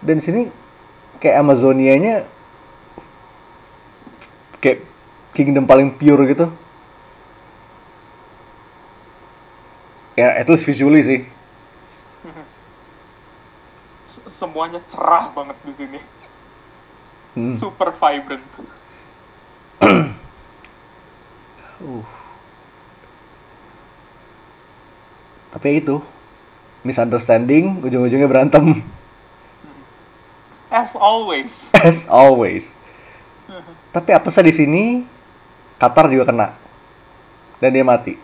dan 0.00 0.16
sini 0.18 0.48
kayak 1.20 1.44
Amazonianya 1.44 2.24
kayak 4.64 4.80
kingdom 5.36 5.68
paling 5.68 5.92
pure 5.92 6.24
gitu. 6.28 6.48
Ya 10.16 10.36
at 10.36 10.48
least 10.48 10.64
visually 10.64 11.04
sih. 11.04 11.20
Semuanya 14.40 14.80
cerah 14.88 15.32
banget 15.32 15.56
di 15.64 15.72
sini 15.76 16.00
Hmm. 17.34 17.54
super 17.54 17.94
vibrant 17.94 18.42
Uh. 21.80 22.04
Tapi 25.48 25.80
itu 25.80 25.96
misunderstanding, 26.84 27.80
ujung-ujungnya 27.80 28.28
berantem 28.28 28.84
as 30.70 30.94
always 30.94 31.72
as 31.88 32.06
always. 32.06 32.70
Tapi 33.96 34.10
apa 34.14 34.28
sih 34.30 34.44
di 34.46 34.54
sini 34.54 34.84
Qatar 35.80 36.12
juga 36.12 36.30
kena 36.30 36.48
dan 37.58 37.70
dia 37.72 37.84
mati. 37.84 38.14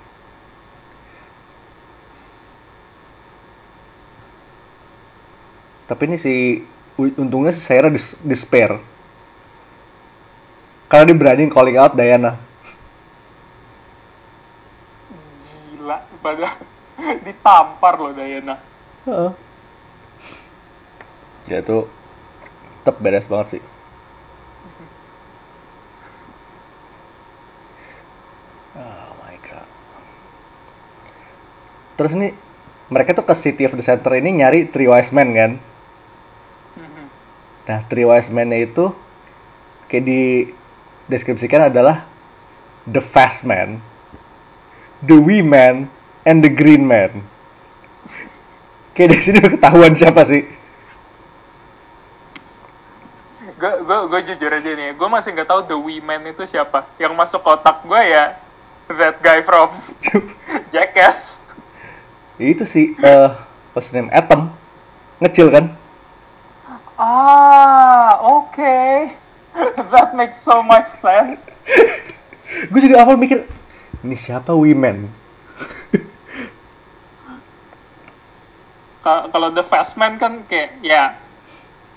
Tapi 5.86 6.02
ini 6.10 6.16
si 6.18 6.60
untungnya 6.98 7.54
si 7.54 7.62
Sarah 7.62 7.92
dis- 7.92 8.18
despair. 8.20 8.76
Karena 10.86 11.10
dia 11.10 11.18
berani 11.18 11.50
calling 11.50 11.78
out 11.78 11.94
Diana. 11.98 12.38
gila 15.76 16.02
pada 16.22 16.50
ditampar 17.26 17.94
loh 18.00 18.14
Diana 18.14 18.58
Heeh. 19.06 19.30
Ya 21.46 21.62
itu 21.62 21.86
tetap 22.82 22.98
beres 22.98 23.30
banget 23.30 23.58
sih. 23.58 23.62
Oh 28.74 29.14
my 29.22 29.36
god. 29.46 29.68
Terus 31.94 32.12
nih 32.18 32.34
mereka 32.90 33.14
tuh 33.14 33.26
ke 33.26 33.34
City 33.38 33.62
of 33.66 33.78
the 33.78 33.82
Center 33.86 34.10
ini 34.18 34.42
nyari 34.42 34.66
Three 34.66 34.90
Wise 34.90 35.14
Men 35.14 35.30
kan. 35.34 35.52
Nah, 37.66 37.82
Three 37.90 38.06
Wise 38.06 38.30
Men-nya 38.30 38.62
itu 38.62 38.94
kayak 39.90 40.04
di 40.06 40.22
deskripsikan 41.06 41.70
adalah 41.70 42.06
the 42.86 43.02
fast 43.02 43.42
man, 43.42 43.82
the 45.02 45.16
wee 45.18 45.42
man, 45.42 45.90
and 46.26 46.42
the 46.42 46.50
green 46.50 46.86
man. 46.86 47.22
Kayak 48.96 49.14
di 49.14 49.18
sini 49.20 49.38
ketahuan 49.42 49.94
siapa 49.94 50.22
sih? 50.26 50.42
gue 53.56 53.72
gue 53.88 53.98
gue 54.12 54.20
jujur 54.20 54.52
aja 54.52 54.68
nih 54.68 54.92
gue 54.92 55.08
masih 55.08 55.32
nggak 55.32 55.48
tahu 55.48 55.64
the 55.64 55.72
women 55.72 56.28
itu 56.28 56.44
siapa 56.44 56.84
yang 57.00 57.16
masuk 57.16 57.40
kotak 57.40 57.80
gue 57.88 58.02
ya 58.04 58.36
that 59.00 59.16
guy 59.24 59.40
from 59.40 59.80
Jackass 60.76 61.40
itu 62.36 62.68
sih, 62.68 62.92
eh 63.00 63.32
what's 63.72 63.96
name? 63.96 64.12
Atom. 64.12 64.52
Ngecil 65.24 65.48
kan? 65.48 65.72
ah 66.96 68.16
oke 68.24 68.76
that 69.92 70.12
makes 70.12 70.36
so 70.36 70.60
much 70.62 70.86
sense. 70.86 71.48
Gue 72.70 72.80
juga 72.84 73.02
awal 73.02 73.18
mikir, 73.18 73.48
ini 74.04 74.16
siapa 74.16 74.54
women? 74.54 75.08
Ka- 79.02 79.30
kalau 79.30 79.54
the 79.54 79.62
fast 79.62 79.94
man 79.98 80.18
kan 80.18 80.42
kayak 80.50 80.82
ya 80.82 81.14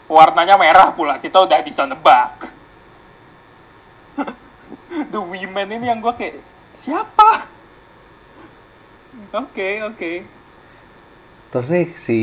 warnanya 0.09 0.57
merah 0.57 0.89
pula 0.93 1.21
kita 1.21 1.41
udah 1.41 1.59
bisa 1.61 1.85
nebak. 1.85 2.49
The 5.13 5.21
women 5.21 5.69
ini 5.69 5.85
yang 5.89 6.01
gue 6.01 6.13
kayak 6.17 6.41
siapa? 6.73 7.45
Oke 9.33 9.85
oke. 9.85 10.11
Terus 11.49 11.67
nih 11.69 11.87
si 11.97 12.17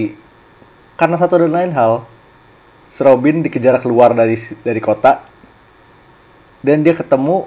karena 0.95 1.19
satu 1.19 1.39
dan 1.43 1.53
lain 1.53 1.73
hal, 1.75 2.07
Robin 2.97 3.45
dikejar 3.45 3.83
keluar 3.83 4.17
dari 4.17 4.39
dari 4.65 4.81
kota 4.81 5.21
dan 6.65 6.83
dia 6.83 6.97
ketemu 6.97 7.47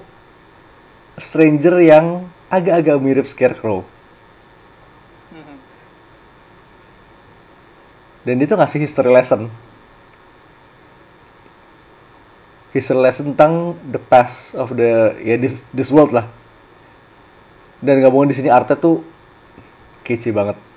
stranger 1.19 1.81
yang 1.83 2.29
agak-agak 2.47 2.97
mirip 3.03 3.27
Scarecrow. 3.27 3.83
Dan 8.23 8.37
dia 8.37 8.47
tuh 8.47 8.59
ngasih 8.59 8.83
history 8.83 9.09
lesson. 9.09 9.47
History 12.75 13.01
lesson 13.01 13.33
tentang 13.33 13.73
the 13.89 13.97
past 13.97 14.53
of 14.53 14.75
the 14.75 15.17
ya 15.23 15.39
this, 15.39 15.65
this 15.73 15.89
world 15.89 16.13
lah. 16.13 16.27
Dan 17.79 18.03
gabungan 18.03 18.29
di 18.29 18.37
sini 18.37 18.51
artnya 18.51 18.75
tuh 18.75 19.01
kece 20.03 20.29
banget. 20.35 20.68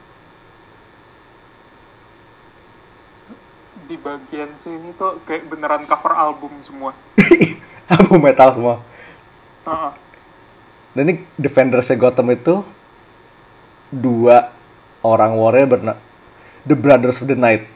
Di 3.92 4.00
bagian 4.00 4.48
sini 4.56 4.96
tuh 4.96 5.20
kayak 5.28 5.52
beneran 5.52 5.84
cover 5.84 6.16
album 6.16 6.48
semua 6.64 6.96
Album 7.92 8.24
metal 8.24 8.48
semua. 8.56 8.76
Heeh. 9.68 9.92
Dan 10.96 11.04
ini 11.08 11.14
Defendersnya 11.36 12.00
Gotham 12.00 12.32
itu 12.32 12.64
dua 13.92 14.48
orang 15.04 15.36
warrior 15.36 15.68
berna 15.68 15.94
The 16.64 16.72
Brothers 16.72 17.20
of 17.20 17.28
the 17.28 17.36
Night. 17.36 17.68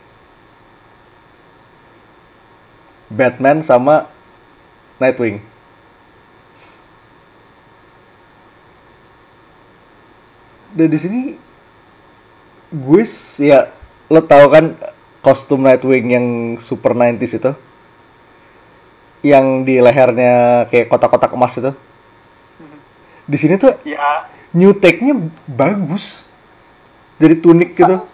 Batman 3.13 3.61
sama 3.61 4.09
Nightwing. 4.97 5.45
Dan 10.73 10.89
di 10.89 10.99
sini 11.01 11.21
gue 12.73 13.03
ya 13.41 13.69
lo 14.09 14.21
tau 14.25 14.49
kan 14.49 14.77
kostum 15.27 15.67
Nightwing 15.67 16.07
yang 16.15 16.27
super 16.63 16.95
90s 16.95 17.43
itu? 17.43 17.51
Yang 19.27 19.47
di 19.67 19.75
lehernya 19.83 20.65
kayak 20.71 20.87
kotak-kotak 20.87 21.35
emas 21.35 21.59
itu. 21.59 21.75
Mhm. 22.63 22.79
Di 23.27 23.37
sini 23.37 23.55
tuh 23.59 23.75
ya 23.83 24.31
new 24.55 24.71
take-nya 24.71 25.19
bagus. 25.51 26.23
Jadi 27.19 27.43
tunik 27.43 27.75
gitu. 27.75 28.07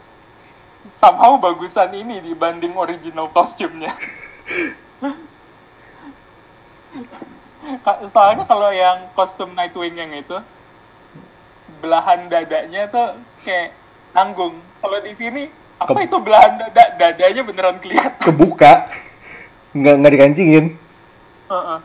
somehow 1.02 1.34
bagusan 1.34 1.90
ini 1.98 2.22
dibanding 2.22 2.78
original 2.78 3.26
kostumnya 3.34 3.90
soalnya 8.06 8.44
kalau 8.44 8.70
yang 8.70 9.08
kostum 9.16 9.50
Nightwing 9.56 9.96
yang 9.98 10.12
itu 10.14 10.38
belahan 11.82 12.30
dadanya 12.30 12.86
tuh 12.86 13.18
kayak 13.42 13.74
nanggung 14.14 14.60
kalau 14.78 14.98
di 15.02 15.14
sini 15.16 15.50
apa 15.88 15.98
itu 16.06 16.16
belahan 16.22 16.52
dada 16.58 16.84
dadanya 16.98 17.42
beneran 17.42 17.76
kelihatan 17.82 18.20
Kebuka. 18.22 18.92
Nggak, 19.72 19.94
nggak 19.98 20.12
dikancingin. 20.14 20.66
Heeh. 21.48 21.78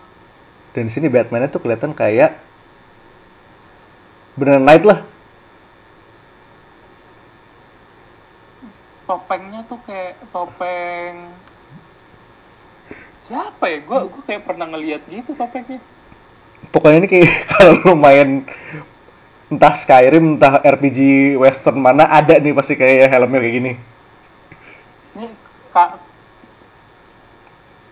Dan 0.75 0.83
di 0.87 0.91
sini 0.93 1.07
Batman-nya 1.09 1.49
tuh 1.49 1.63
kelihatan 1.63 1.95
kayak 1.97 2.37
beneran 4.37 4.63
Knight 4.63 4.85
lah. 4.85 4.99
topengnya 9.07 9.63
tuh 9.71 9.79
kayak 9.87 10.19
topeng 10.35 11.31
siapa 13.15 13.63
ya 13.71 13.79
gue 13.79 13.99
gue 14.11 14.23
kayak 14.27 14.43
pernah 14.43 14.67
ngeliat 14.67 15.01
gitu 15.07 15.31
topengnya 15.33 15.79
Pokoknya 16.67 17.05
ini 17.05 17.07
kayak 17.07 17.31
kalau 17.55 17.73
lo 17.79 17.93
main 17.95 18.43
entah 19.47 19.73
Skyrim, 19.73 20.35
entah 20.35 20.59
RPG 20.59 20.99
western 21.39 21.79
mana 21.79 22.03
ada 22.05 22.35
nih 22.35 22.51
pasti 22.51 22.75
kayak 22.75 23.07
helmnya 23.07 23.39
kayak 23.39 23.55
gini. 23.55 23.71
ini 25.15 25.27
ka- 25.71 25.97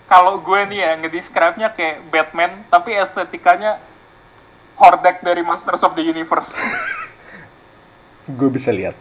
kalau 0.06 0.38
gue 0.38 0.62
nih 0.70 0.80
ya 0.84 0.92
ngedescribe-nya 1.02 1.74
kayak 1.74 2.06
Batman 2.14 2.52
tapi 2.70 2.94
estetikanya 2.94 3.82
Hordak 4.76 5.24
dari 5.24 5.40
Masters 5.42 5.82
of 5.82 5.96
the 5.96 6.04
Universe 6.04 6.60
Gue 8.38 8.50
bisa 8.52 8.70
lihat. 8.70 8.98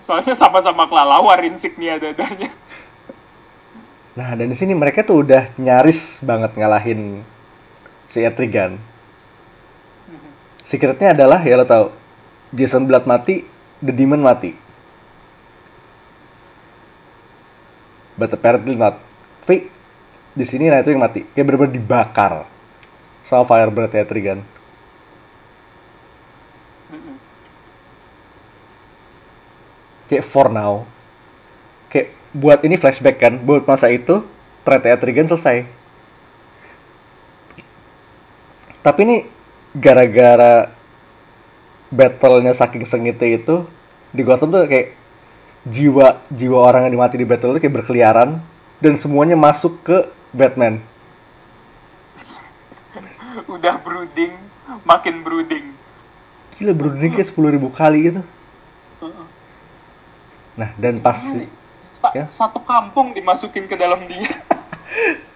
soalnya 0.00 0.32
sama-sama 0.32 0.88
kelelawar 0.88 1.40
insignia 1.44 2.00
dadanya 2.00 2.48
Nah, 4.12 4.36
dan 4.36 4.44
di 4.44 4.56
sini 4.56 4.76
mereka 4.76 5.00
tuh 5.00 5.24
udah 5.24 5.48
nyaris 5.56 6.20
banget 6.20 6.52
ngalahin 6.52 7.24
si 8.12 8.20
Etrigan. 8.20 8.76
Secretnya 10.62 11.10
adalah 11.12 11.42
ya 11.42 11.58
lo 11.58 11.66
tau, 11.66 11.90
Jason 12.54 12.86
Blood 12.86 13.04
mati, 13.04 13.42
The 13.82 13.90
Demon 13.90 14.22
mati. 14.22 14.54
But 18.14 18.30
apparently 18.30 18.78
not. 18.78 19.00
Tapi 19.42 19.66
di 20.32 20.44
sini 20.46 20.70
Nightwing 20.70 21.02
mati, 21.02 21.26
kayak 21.34 21.44
bener-bener 21.44 21.74
dibakar 21.74 22.46
sama 23.26 23.42
Firebird 23.42 23.90
ya 23.90 24.06
Etrigan. 24.06 24.40
Mm-mm. 26.92 27.16
Kayak 30.06 30.24
for 30.28 30.46
now, 30.52 30.86
kayak 31.90 32.14
buat 32.36 32.62
ini 32.62 32.78
flashback 32.78 33.18
kan, 33.18 33.42
buat 33.42 33.66
masa 33.66 33.90
itu 33.90 34.22
threat 34.62 34.86
Etrigan 34.86 35.26
selesai. 35.26 35.66
Tapi 38.82 39.00
ini 39.02 39.16
gara-gara 39.76 40.72
battle-nya 41.92 42.56
saking 42.56 42.84
sengitnya 42.88 43.36
itu 43.36 43.64
di 44.12 44.24
Gotham 44.24 44.52
tuh 44.52 44.64
kayak 44.68 44.96
jiwa 45.68 46.20
jiwa 46.32 46.58
orang 46.58 46.88
yang 46.88 46.98
dimati 46.98 47.16
di 47.20 47.26
battle 47.28 47.54
itu 47.56 47.68
kayak 47.68 47.84
berkeliaran 47.84 48.40
dan 48.82 48.92
semuanya 48.98 49.38
masuk 49.38 49.78
ke 49.84 50.08
Batman. 50.34 50.82
Udah 53.54 53.78
brooding, 53.80 54.34
makin 54.84 55.22
brooding. 55.22 55.72
Gila 56.58 56.72
brooding 56.76 57.12
kayak 57.16 57.28
10.000 57.30 57.72
kali 57.72 57.98
gitu. 58.12 58.20
Nah, 60.52 60.68
dan 60.76 61.00
pas 61.00 61.16
Sa- 61.96 62.12
Ya. 62.12 62.26
Satu 62.34 62.58
kampung 62.66 63.14
dimasukin 63.14 63.70
ke 63.70 63.78
dalam 63.78 64.02
dia. 64.10 64.26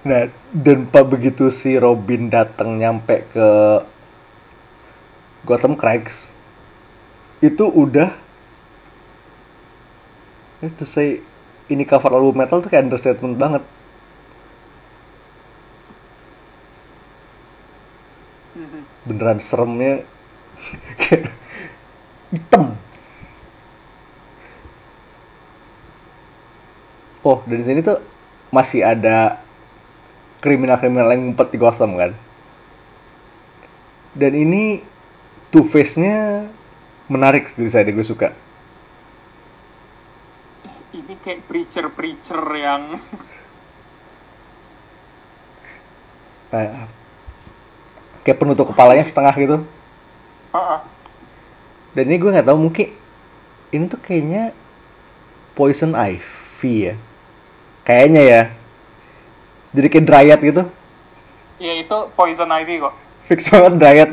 nah, 0.00 0.28
dan 0.56 0.88
pak 0.88 1.04
begitu 1.08 1.52
si 1.52 1.76
Robin 1.76 2.32
datang 2.32 2.80
nyampe 2.80 3.26
ke 3.32 3.48
Gotham 5.44 5.76
Craigs 5.76 6.28
itu 7.40 7.64
udah 7.64 8.12
itu 10.60 10.84
saya 10.84 11.24
ini 11.72 11.88
cover 11.88 12.12
album 12.12 12.36
metal 12.36 12.60
tuh 12.60 12.68
kayak 12.68 12.90
understatement 12.90 13.40
banget. 13.40 13.62
Mhm. 18.58 18.80
Beneran 19.08 19.40
seremnya 19.40 20.04
kayak 21.00 21.32
hitam. 22.28 22.76
Oh, 27.24 27.40
dari 27.44 27.62
sini 27.64 27.80
tuh 27.84 28.00
masih 28.52 28.84
ada 28.84 29.40
kriminal-kriminal 30.40 31.12
yang 31.12 31.30
ngumpet 31.30 31.52
di 31.52 31.58
Gotham 31.60 31.96
kan. 32.00 32.12
Dan 34.16 34.32
ini 34.34 34.82
Two 35.52 35.68
Face-nya 35.68 36.48
menarik 37.06 37.52
gitu 37.54 37.70
saya 37.70 37.86
gue 37.86 38.06
suka. 38.06 38.34
Ini 40.90 41.14
kayak 41.22 41.46
preacher-preacher 41.46 42.42
yang 42.58 42.98
Kayak, 46.50 46.90
kayak 48.26 48.38
penutup 48.42 48.66
kepalanya 48.74 49.06
setengah 49.06 49.34
gitu. 49.38 49.56
Heeh. 50.50 50.80
Dan 51.94 52.04
ini 52.10 52.16
gue 52.18 52.30
nggak 52.34 52.46
tahu 52.46 52.58
mungkin 52.58 52.88
ini 53.70 53.84
tuh 53.86 54.00
kayaknya 54.02 54.54
Poison 55.54 55.94
Ivy 55.94 56.74
ya. 56.90 56.94
Kayaknya 57.86 58.22
ya. 58.22 58.42
Jadi 59.70 59.86
kayak 59.86 60.06
Dryad 60.06 60.40
gitu. 60.42 60.62
ya 61.60 61.72
itu 61.76 61.98
Poison 62.16 62.48
Ivy 62.48 62.80
kok. 62.80 62.94
Fix 63.28 63.46
banget 63.52 63.74
Dryad. 63.76 64.12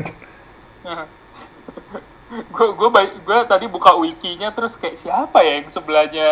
gue 2.28 2.68
gue 2.76 2.88
gue 3.24 3.38
tadi 3.48 3.66
buka 3.66 3.96
wikinya 3.96 4.52
terus 4.52 4.76
kayak 4.76 5.00
siapa 5.00 5.40
ya 5.40 5.64
yang 5.64 5.68
sebelahnya 5.72 6.28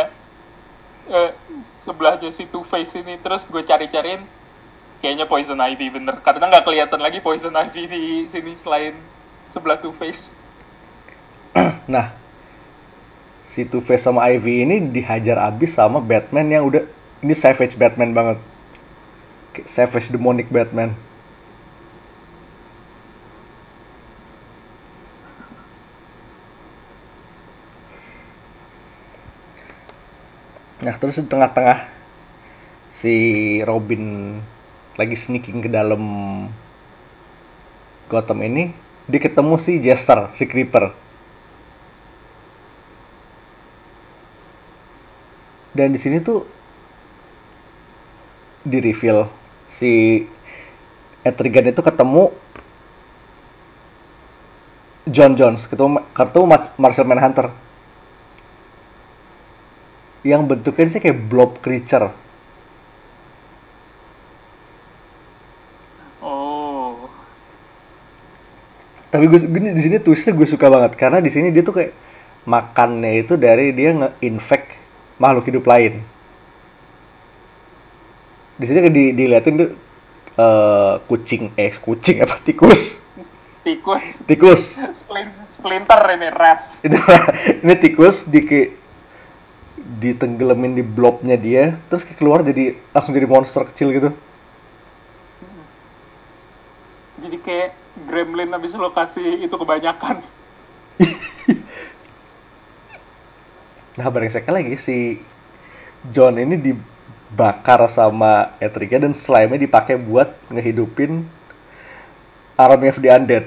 eh, 1.09 1.31
sebelahnya 1.81 2.29
si 2.29 2.45
Two 2.45 2.62
Face 2.69 2.93
ini 3.01 3.17
terus 3.17 3.49
gue 3.49 3.65
cari-cariin 3.65 4.21
kayaknya 5.01 5.25
Poison 5.25 5.57
Ivy 5.57 5.89
bener 5.89 6.21
karena 6.21 6.53
nggak 6.53 6.65
kelihatan 6.69 7.01
lagi 7.01 7.25
Poison 7.25 7.57
Ivy 7.57 7.89
di 7.89 8.05
sini 8.29 8.53
selain 8.53 8.93
sebelah 9.49 9.81
Two 9.81 9.97
Face 9.97 10.37
Nah, 11.93 12.12
si 13.49 13.65
Two 13.65 13.81
Face 13.81 14.05
sama 14.05 14.27
Ivy 14.29 14.67
ini 14.67 14.77
dihajar 14.93 15.39
abis 15.41 15.79
sama 15.79 16.03
Batman 16.03 16.49
yang 16.51 16.65
udah 16.67 16.83
ini 17.25 17.33
savage 17.33 17.79
Batman 17.79 18.12
banget. 18.12 18.39
Savage 19.64 20.12
demonic 20.12 20.53
Batman. 20.53 20.92
Nah, 30.85 30.95
terus 31.01 31.16
di 31.16 31.25
tengah-tengah 31.25 31.88
si 32.92 33.14
Robin 33.64 34.37
lagi 35.01 35.16
sneaking 35.16 35.64
ke 35.64 35.69
dalam 35.73 36.05
Gotham 38.07 38.45
ini, 38.45 38.71
dia 39.09 39.19
ketemu 39.19 39.57
si 39.59 39.81
Jester, 39.81 40.31
si 40.37 40.45
Creeper. 40.47 40.92
Dan 45.75 45.92
di 45.92 46.01
sini 46.01 46.23
tuh 46.23 46.47
di 48.64 48.81
reveal 48.81 49.45
si 49.68 50.24
Etrigan 51.26 51.66
itu 51.68 51.83
ketemu 51.83 52.31
John 55.07 55.33
Jones, 55.38 55.66
ketemu 55.70 56.02
ketemu 56.14 56.44
Mar- 56.50 56.74
Martial 56.79 57.07
Manhunter. 57.07 57.46
Yang 60.31 60.42
bentuknya 60.50 60.87
sih 60.92 61.00
kayak 61.00 61.18
blob 61.31 61.50
creature. 61.64 62.12
oh 66.22 67.09
Tapi 69.11 69.24
gue 69.31 69.38
gini 69.48 69.68
di 69.72 69.83
sini 69.83 69.96
twistnya 70.02 70.33
gue 70.35 70.46
suka 70.46 70.66
banget 70.68 70.92
karena 70.98 71.18
di 71.22 71.31
sini 71.31 71.48
dia 71.55 71.62
tuh 71.62 71.74
kayak 71.79 71.92
makannya 72.46 73.22
itu 73.22 73.35
dari 73.38 73.70
dia 73.74 73.90
nge-infect 73.94 74.66
makhluk 75.22 75.44
hidup 75.50 75.64
lain. 75.66 76.02
Di 78.57 78.64
sini 78.64 78.88
di, 78.88 79.12
diliatin 79.12 79.55
tuh 79.61 79.71
eh, 80.37 80.95
kucing 81.05 81.53
eh 81.61 81.77
kucing 81.77 82.25
apa? 82.25 82.40
Tikus. 82.40 83.05
Tikus. 83.66 84.05
Tikus. 84.25 84.62
Splin- 84.95 85.35
splinter 85.51 86.01
ini 86.14 86.29
rat. 86.31 86.61
Ini, 87.66 87.75
tikus 87.83 88.31
di 88.31 88.40
ditenggelamin 89.97 90.75
di 90.79 90.83
blobnya 90.83 91.38
dia 91.38 91.79
terus 91.90 92.03
keluar 92.19 92.42
jadi 92.42 92.75
langsung 92.95 93.14
jadi 93.14 93.27
monster 93.27 93.62
kecil 93.66 93.90
gitu. 93.90 94.11
Jadi 97.23 97.37
kayak 97.42 97.71
gremlin 98.07 98.55
habis 98.55 98.77
lokasi 98.77 99.42
itu 99.42 99.55
kebanyakan. 99.57 100.23
Nah, 103.97 104.12
brengseknya 104.12 104.53
lagi 104.53 104.77
si 104.77 105.16
John 106.12 106.37
ini 106.37 106.61
dibakar 107.31 107.83
sama 107.91 108.55
Etriga 108.62 109.03
dan 109.03 109.12
slime-nya 109.12 109.67
dipakai 109.67 109.99
buat 109.99 110.33
ngehidupin 110.49 111.27
Army 112.57 112.89
of 112.89 113.03
the 113.03 113.11
Undead. 113.11 113.45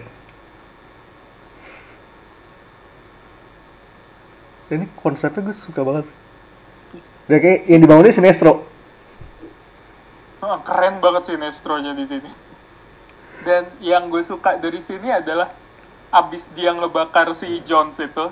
Ini 4.69 4.85
konsepnya 4.99 5.49
gue 5.49 5.55
suka 5.57 5.81
banget. 5.81 6.05
Dan 7.25 7.37
kayak 7.41 7.59
yang 7.65 7.81
dibangunnya 7.81 8.13
Sinestro. 8.13 8.67
Keren 10.39 11.01
banget 11.01 11.33
sih 11.33 11.37
Nestronya 11.41 11.97
di 11.97 12.05
sini. 12.05 12.29
Dan 13.41 13.65
yang 13.81 14.13
gue 14.13 14.21
suka 14.21 14.61
dari 14.61 14.77
sini 14.77 15.09
adalah 15.09 15.49
abis 16.13 16.53
dia 16.53 16.69
ngebakar 16.73 17.33
si 17.33 17.61
Jones 17.65 17.97
itu, 17.97 18.29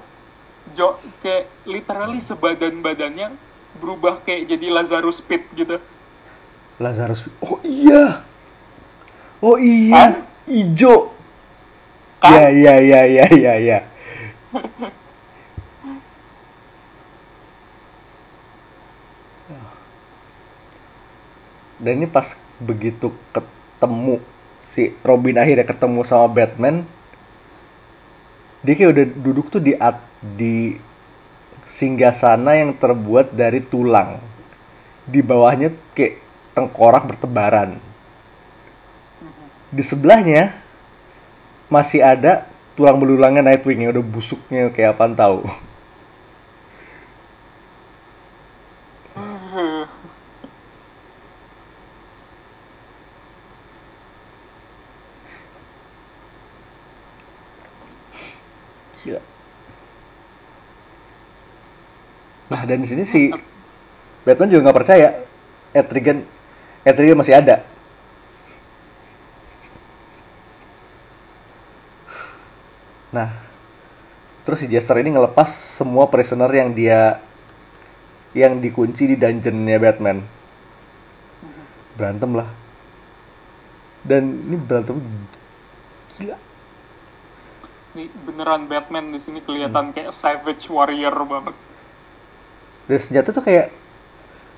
Jo 0.77 0.99
kayak 1.25 1.49
literally 1.65 2.21
sebadan 2.21 2.83
badannya 2.85 3.33
berubah 3.77 4.21
kayak 4.25 4.49
jadi 4.49 4.67
Lazarus 4.73 5.21
Pit 5.21 5.45
gitu. 5.53 5.77
Lazarus. 6.77 7.25
Oh 7.41 7.61
iya. 7.65 8.21
Oh 9.41 9.57
Kan? 9.57 9.65
iya. 9.65 10.03
Ijo. 10.49 11.13
Kan? 12.21 12.33
Ya 12.33 12.49
ya 12.49 12.75
ya 12.81 13.01
ya 13.05 13.25
ya 13.29 13.53
ya. 13.61 13.79
Dan 21.77 22.01
ini 22.01 22.09
pas 22.09 22.33
begitu 22.57 23.13
ketemu 23.29 24.17
si 24.65 24.97
Robin 25.05 25.37
akhirnya 25.37 25.63
ketemu 25.63 26.01
sama 26.01 26.25
Batman, 26.25 26.83
dia 28.65 28.73
kayak 28.73 28.91
udah 28.97 29.05
duduk 29.21 29.47
tuh 29.53 29.61
di 29.61 29.77
at, 29.77 30.01
di 30.19 30.75
singgasana 31.67 32.57
yang 32.57 32.71
terbuat 32.73 33.35
dari 33.35 33.61
tulang. 33.61 34.23
di 35.07 35.23
bawahnya 35.23 35.71
kayak 35.95 36.19
tengkorak 36.51 37.07
bertebaran. 37.07 37.79
Di 39.71 39.79
sebelahnya 39.79 40.51
masih 41.71 42.03
ada 42.03 42.43
tulang 42.75 42.99
belulangnya 42.99 43.39
Nightwing 43.39 43.87
yang 43.87 43.95
udah 43.95 44.03
busuknya 44.03 44.67
kayak 44.75 44.99
apaan 44.99 45.15
tahu. 45.15 45.47
Gila. 59.07 59.36
Nah 62.47 62.61
dan 62.63 62.79
di 62.79 62.87
sini 62.87 63.03
si 63.03 63.31
Batman 64.23 64.51
juga 64.51 64.67
nggak 64.67 64.77
percaya 64.83 65.09
Etrigan 65.75 66.23
Etrigan 66.87 67.19
masih 67.19 67.35
ada. 67.35 67.63
Nah, 73.07 73.31
terus 74.43 74.63
si 74.63 74.67
Jester 74.67 74.99
ini 74.99 75.15
ngelepas 75.15 75.47
semua 75.47 76.11
prisoner 76.11 76.51
yang 76.51 76.75
dia 76.75 77.23
yang 78.35 78.59
dikunci 78.59 79.07
di 79.07 79.15
dungeonnya 79.15 79.79
Batman. 79.79 80.17
Berantem 81.95 82.31
lah. 82.35 82.49
Dan 84.03 84.47
ini 84.47 84.55
berantem 84.59 85.01
gila. 86.15 86.37
Ini 87.95 88.03
beneran 88.27 88.69
Batman 88.69 89.09
di 89.09 89.19
sini 89.19 89.41
kelihatan 89.41 89.95
kayak 89.95 90.13
savage 90.13 90.69
warrior 90.69 91.15
banget. 91.25 91.55
Dan 92.87 92.99
senjata 93.03 93.35
tuh 93.35 93.43
kayak 93.43 93.67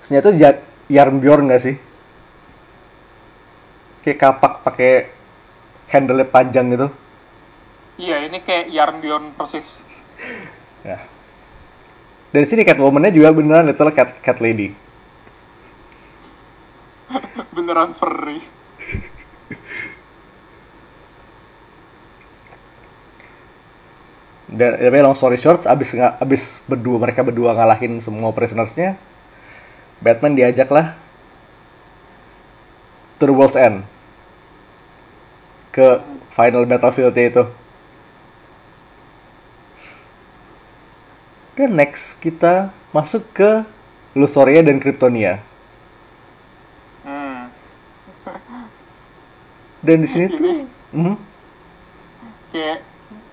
senjata 0.05 0.29
ja- 0.37 0.61
Yarnbjorn 0.89 1.49
nggak 1.49 1.61
sih? 1.61 1.75
Kayak 4.05 4.19
kapak 4.21 4.53
pakai 4.65 5.09
handle 5.89 6.21
panjang 6.29 6.69
gitu. 6.73 6.87
Iya, 7.99 8.29
ini 8.29 8.39
kayak 8.39 8.71
Yarnbjorn 8.71 9.35
persis. 9.35 9.81
Ya. 10.79 10.95
Dari 12.31 12.47
sini 12.47 12.63
Catwoman-nya 12.63 13.11
juga 13.11 13.35
beneran 13.35 13.67
Little 13.67 13.91
Cat, 13.91 14.15
Cat 14.23 14.39
Lady. 14.39 14.71
beneran 17.55 17.91
furry. 17.91 18.39
Dan 24.49 24.81
ya, 24.81 24.89
long 25.05 25.13
story 25.13 25.37
short, 25.37 25.69
abis, 25.69 25.93
abis 25.93 26.57
berdua 26.65 26.97
mereka 26.97 27.21
berdua 27.21 27.53
ngalahin 27.53 28.01
semua 28.01 28.33
prisonersnya, 28.33 28.97
Batman 30.01 30.33
diajak 30.33 30.73
lah 30.73 30.97
to 33.21 33.29
the 33.29 33.35
World's 33.35 33.59
End 33.59 33.85
ke 35.69 36.01
final 36.33 36.65
battlefield 36.65 37.13
itu. 37.13 37.45
Dan 41.53 41.75
next 41.75 42.17
kita 42.23 42.71
masuk 42.95 43.21
ke 43.35 43.67
Lusoria 44.17 44.63
dan 44.65 44.79
Kryptonia. 44.81 45.43
Hmm. 47.05 47.51
Dan 49.85 50.01
di 50.01 50.09
sini 50.09 50.25
tuh. 50.33 50.65
Mhm. 50.89 51.21
Kayak 52.49 52.81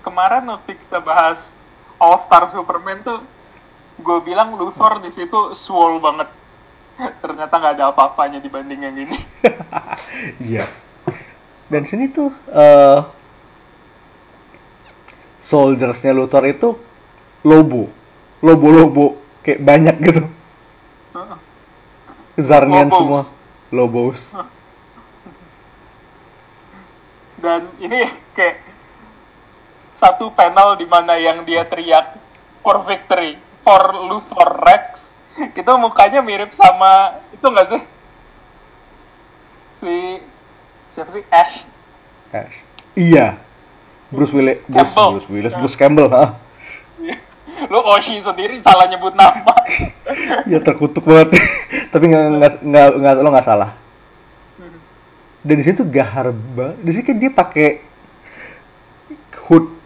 kemarin 0.07 0.47
waktu 0.47 0.79
kita 0.79 1.03
bahas 1.03 1.51
All 1.99 2.15
Star 2.23 2.47
Superman 2.47 3.03
tuh, 3.03 3.19
gue 3.99 4.17
bilang 4.23 4.55
Luthor 4.55 5.03
di 5.03 5.11
situ 5.11 5.51
swole 5.51 5.99
banget. 5.99 6.31
Ternyata 7.23 7.51
nggak 7.51 7.73
ada 7.75 7.85
apa-apanya 7.91 8.39
dibanding 8.39 8.81
yang 8.87 8.95
ini. 8.95 9.17
Iya. 10.39 10.65
Dan 11.67 11.83
sini 11.83 12.07
tuh 12.09 12.31
eh 12.47 12.99
soldiersnya 15.43 16.15
Luthor 16.15 16.47
itu 16.47 16.79
lobo, 17.43 17.91
lobo-lobo 18.39 19.19
kayak 19.43 19.61
banyak 19.61 19.95
gitu. 20.03 20.23
Zarnian 22.37 22.91
Lobos. 22.91 22.97
semua, 22.99 23.21
lobos. 23.73 24.19
Dan 27.41 27.65
ini 27.81 28.05
kayak 28.37 28.61
satu 29.97 30.29
panel 30.29 30.77
di 30.77 30.85
mana 30.85 31.17
yang 31.17 31.41
dia 31.41 31.65
teriak 31.65 32.13
for 32.61 32.85
victory, 32.85 33.33
for 33.65 33.81
Luthor 34.05 34.61
Rex. 34.61 35.09
Itu 35.57 35.73
mukanya 35.81 36.21
mirip 36.21 36.53
sama 36.53 37.17
itu 37.33 37.41
nggak 37.41 37.67
sih? 37.73 37.81
Si 39.81 39.93
siapa 40.93 41.09
sih 41.09 41.25
Ash? 41.33 41.65
Ash. 42.29 42.55
Iya. 42.93 43.41
Bruce 44.13 44.31
Willis, 44.31 44.61
Bruce. 44.69 44.93
Bruce 44.93 45.29
Willis, 45.29 45.53
Bruce 45.57 45.77
Campbell, 45.77 46.13
ha? 46.13 46.37
Lu 47.73 47.81
Oshi 47.81 48.21
sendiri 48.21 48.61
salah 48.61 48.85
nyebut 48.85 49.17
nama. 49.17 49.57
Ya 50.47 50.63
terkutuk 50.63 51.03
banget. 51.03 51.35
Tapi 51.93 52.03
nggak 52.07 52.23
nggak 52.39 52.53
nggak 52.63 52.87
nggak 53.03 53.13
lo 53.19 53.29
nggak 53.33 53.47
salah. 53.47 53.75
Dan 55.43 55.55
di 55.59 55.63
sini 55.63 55.75
tuh 55.75 55.87
gahar 55.87 56.31
banget. 56.31 56.77
Di 56.83 56.91
sini 56.95 57.03
kan 57.03 57.17
dia 57.19 57.31
pakai 57.31 57.67
hood 59.47 59.76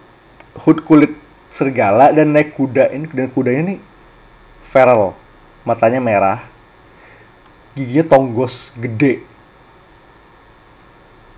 hood 0.56 0.84
kulit 0.84 1.12
serigala 1.52 2.16
dan 2.16 2.32
naik 2.32 2.56
kuda 2.56 2.92
ini 2.96 3.08
dan 3.12 3.28
kudanya 3.32 3.76
nih 3.76 3.80
feral, 4.72 5.16
matanya 5.68 6.00
merah, 6.00 6.40
giginya 7.76 8.08
tonggos 8.08 8.72
gede. 8.80 9.24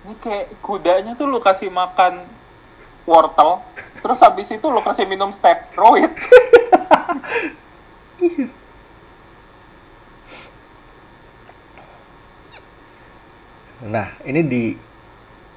Ini 0.06 0.14
kayak 0.22 0.46
kudanya 0.62 1.18
tuh 1.18 1.26
lu 1.26 1.42
kasih 1.42 1.72
makan 1.72 2.22
wortel, 3.04 3.60
terus 4.00 4.22
habis 4.22 4.48
itu 4.54 4.66
lu 4.70 4.80
kasih 4.82 5.06
minum 5.06 5.34
steroid. 5.34 6.10
Nah 13.84 14.16
ini 14.24 14.40
di 14.40 14.72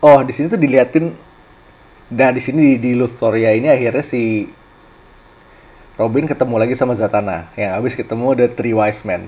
oh 0.04 0.20
di 0.20 0.36
sini 0.36 0.52
tuh 0.52 0.60
diliatin. 0.60 1.27
Nah 2.08 2.32
di 2.32 2.39
sini 2.39 2.76
di, 2.76 2.76
di 2.80 2.91
Luthor 2.96 3.36
ini 3.36 3.67
akhirnya 3.67 4.04
si 4.04 4.48
Robin 5.98 6.30
ketemu 6.30 6.56
lagi 6.62 6.78
sama 6.78 6.93
Zatanna 6.93 7.50
yang 7.58 7.74
habis 7.74 7.98
ketemu 7.98 8.38
The 8.38 8.48
Three 8.54 8.72
Wise 8.72 9.02
Men. 9.04 9.28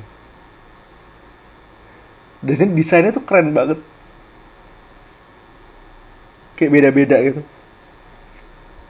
Di 2.40 2.56
sini 2.56 2.72
desainnya 2.78 3.12
tuh 3.12 3.26
keren 3.26 3.52
banget. 3.52 3.82
Kayak 6.56 6.72
beda-beda 6.72 7.18
gitu. 7.26 7.42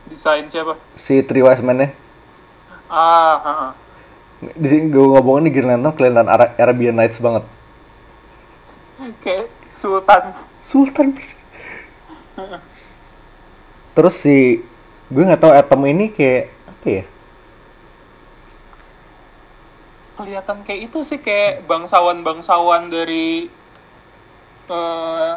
Desain 0.09 0.45
siapa? 0.49 0.77
Si 0.97 1.21
Three 1.25 1.41
Wise 1.45 1.61
Men-nya. 1.65 1.93
Ah, 2.89 3.37
ah, 3.41 3.57
ah. 3.69 3.71
Di 4.39 4.67
sini 4.67 4.89
gue 4.89 5.05
ngomongin 5.05 5.49
nih 5.49 5.53
Green 5.53 5.69
Lantern 5.69 5.93
kelihatan 5.93 6.27
Ara- 6.29 6.55
Arabian 6.57 6.97
Nights 6.97 7.21
banget. 7.21 7.45
kayak 9.23 9.47
Sultan. 9.71 10.35
Sultan 10.65 11.15
persis. 11.15 11.37
Terus 13.99 14.15
si 14.15 14.63
gue 15.11 15.23
nggak 15.27 15.43
tahu 15.43 15.51
Atom 15.51 15.83
ini 15.83 16.07
kayak 16.07 16.55
apa 16.71 16.87
ya? 16.87 17.03
Kelihatan 20.15 20.63
kayak 20.63 20.81
itu 20.87 21.03
sih 21.03 21.19
kayak 21.19 21.67
bangsawan-bangsawan 21.67 22.87
dari 22.87 23.51
eh 24.71 25.35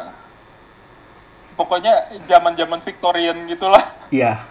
pokoknya 1.59 2.23
zaman-zaman 2.23 2.79
Victorian 2.87 3.51
gitulah. 3.51 3.83
Iya, 4.15 4.47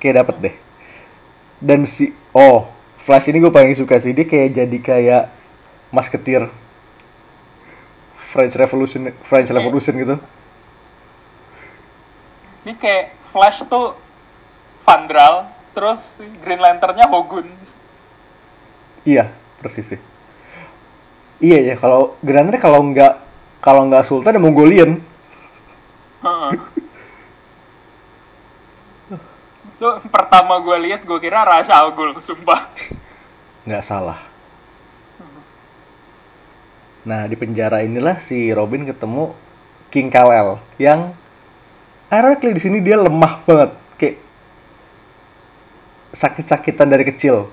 kayak 0.00 0.24
dapet 0.24 0.36
deh. 0.40 0.56
Dan 1.60 1.84
si 1.84 2.16
oh 2.32 2.72
Flash 3.04 3.28
ini 3.28 3.44
gue 3.44 3.52
paling 3.52 3.76
suka 3.76 4.00
sih 4.00 4.16
dia 4.16 4.24
kayak 4.24 4.56
jadi 4.56 4.78
kayak 4.80 5.24
masketir 5.92 6.48
French 8.32 8.56
Revolution 8.56 9.12
French 9.28 9.52
Revolution 9.52 10.00
gitu. 10.00 10.16
Ini 12.64 12.72
kayak 12.80 13.20
Flash 13.34 13.66
tuh 13.66 13.98
Vandral, 14.86 15.50
terus 15.74 16.14
Green 16.38 16.62
Lantern-nya 16.62 17.10
Hogun. 17.10 17.50
Iya, 19.02 19.34
persis 19.58 19.90
sih. 19.90 20.00
Iya 21.42 21.74
ya 21.74 21.74
kalau 21.74 22.14
Granatnya 22.22 22.62
kalau 22.62 22.80
nggak 22.94 23.14
kalau 23.58 23.90
nggak 23.90 24.06
Sultan 24.06 24.38
ya 24.38 24.40
Mongolian. 24.40 25.02
Itu 29.74 29.88
pertama 30.08 30.62
gue 30.62 30.76
lihat 30.86 31.02
gue 31.02 31.18
kira 31.18 31.42
Rasha 31.42 31.74
Al 31.74 31.90
Ghul, 31.90 32.14
sumpah. 32.22 32.70
nggak 33.66 33.82
salah. 33.82 34.20
Nah 37.04 37.26
di 37.28 37.36
penjara 37.36 37.82
inilah 37.84 38.16
si 38.22 38.48
Robin 38.54 38.88
ketemu 38.88 39.34
King 39.92 40.08
Kal-El 40.08 40.62
yang 40.80 41.12
ironically 42.14 42.54
di 42.54 42.62
sini 42.62 42.78
dia 42.80 42.96
lemah 42.96 43.44
banget. 43.44 43.70
Kayak 43.96 44.16
sakit-sakitan 46.12 46.88
dari 46.88 47.04
kecil. 47.04 47.48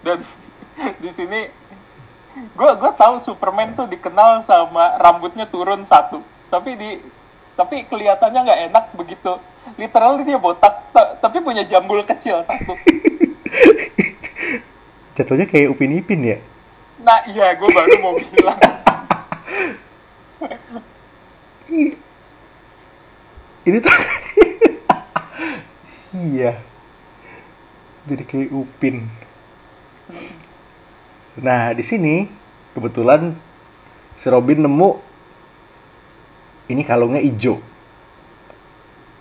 dan 0.00 0.16
di 0.96 1.12
sini 1.12 1.44
gue 2.56 2.70
gue 2.72 2.92
tahu 2.96 3.20
Superman 3.20 3.76
tuh 3.76 3.84
dikenal 3.84 4.40
sama 4.40 4.96
rambutnya 4.96 5.44
turun 5.44 5.84
satu. 5.84 6.24
Tapi 6.48 6.72
di 6.72 6.90
tapi 7.52 7.84
kelihatannya 7.84 8.40
nggak 8.40 8.62
enak 8.72 8.84
begitu. 8.96 9.36
Literally 9.76 10.24
dia 10.24 10.40
botak 10.40 10.88
ta- 10.96 11.20
tapi 11.20 11.44
punya 11.44 11.68
jambul 11.68 12.00
kecil 12.08 12.40
satu. 12.40 12.72
Jatuhnya 15.20 15.44
kayak 15.44 15.68
Upin 15.68 15.92
Ipin 15.92 16.24
ya. 16.24 16.38
nah 17.00 17.24
iya 17.28 17.56
gue 17.56 17.68
baru 17.68 17.96
mau 18.04 18.12
bilang 18.12 18.60
Ini 23.66 23.78
tuh 23.78 23.94
Iya. 26.10 26.58
Jadi 28.10 28.22
kayak 28.26 28.50
Upin. 28.50 29.06
Nah, 31.38 31.70
di 31.70 31.86
sini 31.86 32.26
kebetulan 32.74 33.38
si 34.18 34.26
Robin 34.26 34.66
nemu 34.66 34.90
ini 36.74 36.82
kalungnya 36.82 37.22
hijau. 37.22 37.62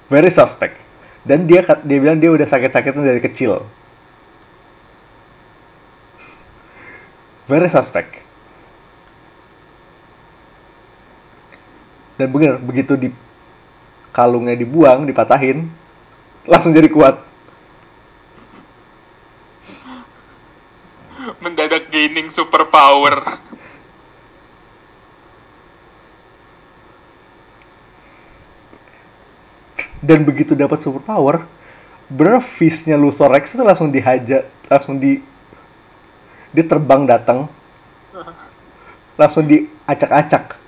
Very 0.09 0.33
suspect. 0.33 0.73
Dan 1.21 1.45
dia 1.45 1.61
dia 1.85 1.97
bilang 2.01 2.17
dia 2.17 2.33
udah 2.33 2.49
sakit-sakitan 2.49 3.05
dari 3.05 3.21
kecil. 3.21 3.61
Very 7.45 7.69
suspect. 7.69 8.28
Dan 12.19 12.27
bener, 12.35 12.59
begitu 12.59 12.99
di 12.99 13.15
kalungnya 14.11 14.59
dibuang, 14.59 15.07
dipatahin, 15.07 15.71
langsung 16.43 16.75
jadi 16.75 16.91
kuat. 16.91 17.29
mendadak 21.39 21.87
gaining 21.87 22.27
superpower. 22.27 23.39
Dan 29.99 30.23
begitu 30.23 30.55
dapat 30.55 30.79
superpower 30.79 31.43
bener 32.09 32.41
fistnya 32.41 32.97
Luthor 32.97 33.29
Rex 33.29 33.53
itu 33.53 33.61
langsung 33.61 33.93
dihajar 33.93 34.49
langsung 34.65 34.97
di 34.97 35.21
dia 36.49 36.65
terbang 36.65 37.05
datang. 37.05 37.45
Langsung 39.19 39.45
diacak-acak 39.45 40.58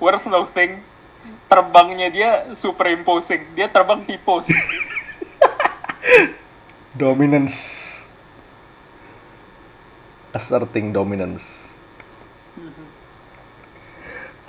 worst 0.00 0.28
no 0.28 0.44
thing 0.44 0.80
terbangnya 1.50 2.08
dia 2.08 2.30
superimposing. 2.54 3.42
Dia 3.58 3.66
terbang 3.68 4.04
tipos 4.06 4.48
dominance. 7.00 7.88
Asserting 10.30 10.94
dominance. 10.94 11.66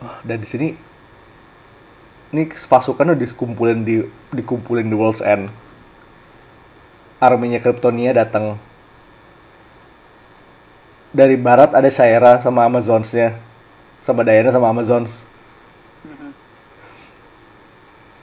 Oh, 0.02 0.18
dan 0.26 0.42
di 0.42 0.48
sini 0.50 0.68
ini 2.32 2.44
pasukan 2.48 3.14
udah 3.14 3.28
dikumpulin 3.28 3.86
di 3.86 4.02
dikumpulin 4.34 4.88
di 4.88 4.96
World's 4.96 5.26
End. 5.26 5.50
Arminya 7.22 7.62
Kryptonia 7.62 8.14
datang. 8.14 8.58
Dari 11.12 11.36
barat 11.36 11.76
ada 11.76 11.92
Shaira 11.92 12.40
sama 12.40 12.64
Amazonsnya 12.64 13.51
sama 14.02 14.26
Diana 14.26 14.50
sama 14.50 14.70
Amazons 14.70 15.32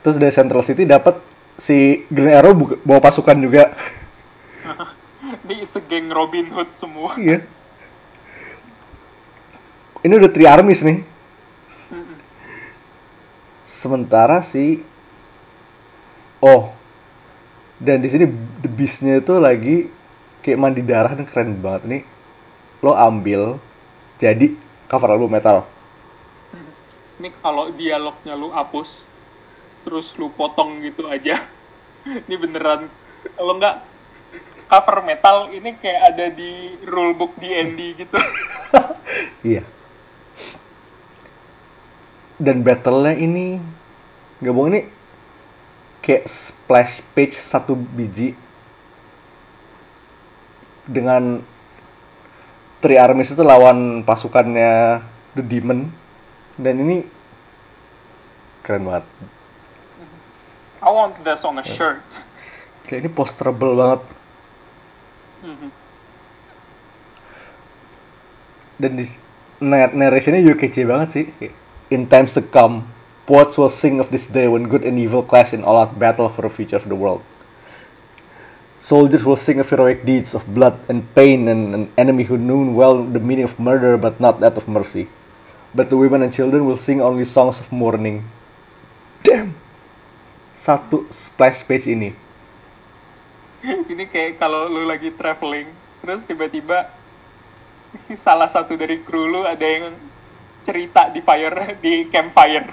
terus 0.03 0.15
dari 0.15 0.31
Central 0.31 0.63
City 0.63 0.87
dapat 0.87 1.19
si 1.59 2.07
Green 2.07 2.31
Arrow 2.31 2.55
bawa 2.87 2.99
pasukan 3.03 3.37
juga. 3.37 3.75
Ini 5.45 5.65
segeng 5.67 6.09
Robin 6.13 6.47
Hood 6.49 6.71
semua. 6.79 7.13
Iya. 7.19 7.43
Ini 9.99 10.13
udah 10.15 10.31
three 10.31 10.47
armies 10.47 10.81
nih. 10.85 11.03
Sementara 13.67 14.39
si 14.43 14.79
oh 16.39 16.71
dan 17.79 18.03
di 18.03 18.11
sini 18.11 18.27
the 18.59 18.67
beast-nya 18.71 19.23
itu 19.23 19.39
lagi 19.39 19.87
kayak 20.43 20.59
mandi 20.59 20.83
darah 20.83 21.15
dan 21.15 21.27
keren 21.27 21.59
banget 21.59 21.83
nih. 21.85 22.03
Lo 22.79 22.95
ambil 22.95 23.59
jadi 24.19 24.55
cover 24.89 25.13
album 25.13 25.29
metal. 25.29 25.69
Ini 27.21 27.29
kalau 27.45 27.69
dialognya 27.69 28.33
lu 28.33 28.49
hapus 28.49 29.05
terus 29.85 30.11
lu 30.17 30.27
potong 30.33 30.81
gitu 30.81 31.05
aja 31.07 31.39
ini 32.25 32.35
beneran. 32.35 32.89
Kalau 33.37 33.53
nggak 33.55 33.75
cover 34.69 34.97
metal 35.05 35.53
ini 35.53 35.77
kayak 35.77 36.01
ada 36.13 36.25
di 36.33 36.73
rulebook 36.83 37.37
D&D 37.37 37.79
gitu. 38.01 38.17
Iya. 39.41 39.65
Dan 42.37 42.61
battle-nya 42.61 43.17
ini 43.17 43.57
nggak 44.37 44.53
bohong 44.53 44.69
ini 44.69 44.81
kayak 46.03 46.29
splash 46.29 47.01
page 47.17 47.33
satu 47.33 47.73
biji. 47.73 48.37
Dengan 50.85 51.41
Three 52.79 52.95
Armies 52.95 53.35
itu 53.35 53.43
lawan 53.43 54.07
pasukannya 54.07 55.03
The 55.35 55.43
Demon. 55.43 55.91
Dan 56.55 56.75
ini 56.83 57.03
keren 58.63 58.87
banget. 58.87 59.05
I 60.79 60.89
want 60.91 61.19
this 61.27 61.43
on 61.43 61.59
a 61.59 61.65
shirt. 61.65 62.03
Kayak 62.87 63.07
ini 63.07 63.09
posterable 63.11 63.75
banget. 63.75 64.01
Mhm. 65.39 65.69
dan 68.79 68.95
di 68.95 69.03
nar- 69.59 69.91
narrationnya 69.91 70.39
juga 70.39 70.63
kece 70.63 70.87
banget 70.87 71.09
sih. 71.11 71.25
In 71.91 72.07
times 72.07 72.31
to 72.31 72.39
come 72.39 72.87
poets 73.27 73.59
will 73.59 73.69
sing 73.69 73.99
of 73.99 74.09
this 74.09 74.25
day 74.31 74.47
when 74.47 74.71
good 74.71 74.87
and 74.87 74.97
evil 74.97 75.21
clash 75.21 75.51
in 75.51 75.61
all-out 75.61 75.99
battle 75.99 76.31
for 76.31 76.47
the 76.47 76.49
future 76.49 76.79
of 76.79 76.87
the 76.87 76.95
world 76.97 77.21
soldiers 78.79 79.25
will 79.27 79.35
sing 79.35 79.59
of 79.59 79.69
heroic 79.69 80.05
deeds 80.05 80.33
of 80.33 80.43
blood 80.55 80.79
and 80.87 81.03
pain 81.15 81.47
and 81.47 81.75
an 81.75 81.85
enemy 81.97 82.23
who 82.23 82.37
knew 82.37 82.71
well 82.71 83.03
the 83.03 83.19
meaning 83.19 83.43
of 83.43 83.59
murder 83.59 83.97
but 83.97 84.19
not 84.19 84.39
that 84.39 84.57
of 84.57 84.67
mercy. 84.67 85.07
But 85.75 85.89
the 85.89 85.97
women 85.97 86.23
and 86.23 86.33
children 86.33 86.65
will 86.65 86.77
sing 86.77 87.01
only 87.01 87.25
songs 87.25 87.59
of 87.59 87.71
mourning. 87.71 88.25
Damn! 89.21 89.53
Satu 90.57 91.05
splash 91.13 91.61
page 91.67 91.85
ini. 91.85 92.15
Ini 93.91 94.07
kayak 94.07 94.39
kalau 94.39 94.71
lu 94.71 94.87
lagi 94.87 95.11
traveling 95.13 95.67
terus 95.99 96.23
tiba-tiba 96.23 96.87
salah 98.15 98.47
satu 98.47 98.79
dari 98.79 99.03
kru 99.03 99.27
lu 99.27 99.43
ada 99.43 99.67
yang 99.67 99.93
cerita 100.63 101.11
di 101.11 101.19
fire 101.19 101.75
di 101.83 102.07
campfire. 102.07 102.71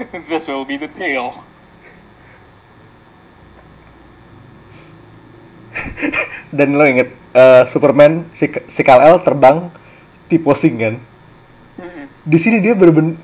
This 0.30 0.48
will 0.48 0.64
be 0.64 0.80
the 0.80 0.88
tale 0.88 1.49
dan 6.56 6.68
lo 6.74 6.84
inget 6.86 7.08
eh, 7.34 7.62
Superman 7.66 8.26
si, 8.34 8.50
si 8.68 8.82
Kal-El 8.82 9.22
terbang 9.22 9.70
tiposing 10.30 10.76
kan? 10.78 10.94
Di 12.20 12.36
sini 12.36 12.60
dia 12.60 12.76
bener-bener 12.76 13.16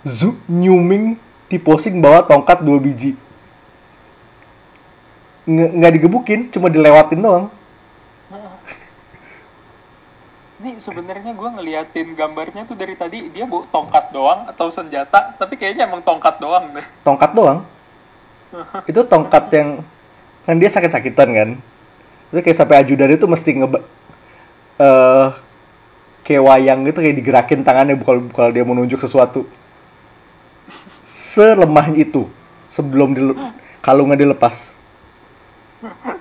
zoom 0.00 0.40
nyuming 0.48 1.20
tiposing 1.52 2.00
bawa 2.00 2.24
tongkat 2.24 2.64
dua 2.64 2.80
biji. 2.80 3.12
Nge- 5.44 5.72
nggak 5.76 5.92
digebukin 6.00 6.40
cuma 6.48 6.72
dilewatin 6.72 7.20
doang. 7.20 7.46
Ini 10.60 10.76
sebenarnya 10.76 11.32
gue 11.32 11.50
ngeliatin 11.56 12.12
gambarnya 12.12 12.68
tuh 12.68 12.76
dari 12.76 12.92
tadi 12.92 13.32
dia 13.32 13.48
bawa 13.48 13.64
tongkat 13.72 14.12
doang 14.12 14.44
atau 14.44 14.68
senjata 14.68 15.32
tapi 15.40 15.56
kayaknya 15.56 15.88
emang 15.88 16.04
tongkat 16.04 16.36
doang 16.36 16.76
deh. 16.76 16.84
Tongkat 17.00 17.32
doang. 17.32 17.64
Itu 18.84 19.04
tongkat 19.08 19.48
yang 19.56 19.80
kan 20.44 20.56
dia 20.60 20.68
sakit-sakitan 20.72 21.28
kan 21.32 21.50
itu 22.30 22.40
kayak 22.40 22.58
sampai 22.58 22.82
ajudan 22.82 23.10
itu 23.10 23.26
mesti 23.26 23.50
nge 23.58 23.68
eh 24.80 25.28
kayak 26.22 26.42
wayang 26.46 26.86
gitu 26.86 26.98
kayak 27.02 27.16
digerakin 27.18 27.66
tangannya 27.66 27.98
kalau 28.00 28.22
kalau 28.30 28.50
dia 28.54 28.62
mau 28.62 28.74
nunjuk 28.74 29.02
sesuatu. 29.02 29.46
Selemah 31.10 31.94
itu 31.94 32.26
sebelum 32.70 33.14
dile 33.14 33.34
kalungnya 33.82 34.18
dilepas. 34.18 34.74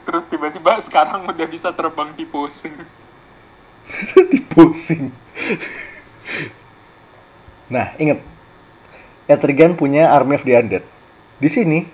Terus 0.05 0.26
tiba-tiba 0.26 0.80
sekarang 0.82 1.30
udah 1.30 1.47
bisa 1.49 1.70
terbang 1.76 2.16
di 2.16 2.24
pusing 2.24 2.74
dipusing 4.32 5.12
nah 7.70 7.93
inget 8.01 8.22
Etrigan 9.30 9.78
punya 9.78 10.10
Army 10.10 10.41
of 10.41 10.41
the 10.41 10.57
Undead. 10.57 10.82
Di 11.38 11.45
sini 11.53 11.86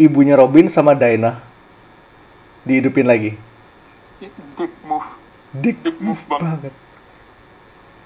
ibunya 0.00 0.32
Robin 0.32 0.64
sama 0.64 0.96
Dinah 0.96 1.51
dihidupin 2.68 3.06
lagi 3.08 3.34
dick 4.56 4.72
move 4.86 5.22
Dick 5.52 5.84
Dick 5.84 6.00
move 6.00 6.20
banget. 6.32 6.72
banget. 6.72 6.74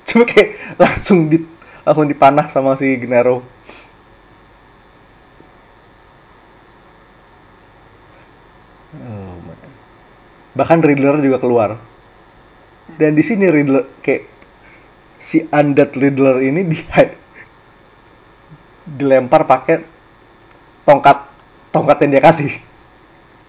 Cuma 0.07 0.27
kayak 0.27 0.59
langsung 0.83 1.31
di 1.31 1.39
langsung 1.87 2.07
dipanah 2.11 2.51
sama 2.51 2.75
si 2.75 2.91
Genaro. 2.99 3.39
Oh 8.99 9.35
man. 9.47 9.59
bahkan 10.59 10.83
Riddler 10.83 11.23
juga 11.23 11.39
keluar 11.39 11.79
dan 12.99 13.15
di 13.15 13.23
sini 13.23 13.47
Riddler 13.47 13.87
kayak 14.03 14.27
si 15.23 15.47
undead 15.47 15.95
Riddler 15.95 16.43
ini 16.43 16.67
di 16.67 16.79
dilempar 18.99 19.47
pakai 19.47 19.87
tongkat 20.83 21.19
tongkat 21.71 21.97
yang 22.07 22.11
dia 22.19 22.23
kasih 22.27 22.51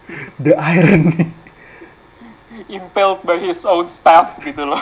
the 0.44 0.56
irony 0.56 1.32
impaled 2.70 3.24
by 3.24 3.38
his 3.38 3.64
own 3.68 3.90
staff 3.90 4.40
gitu 4.44 4.64
loh. 4.64 4.82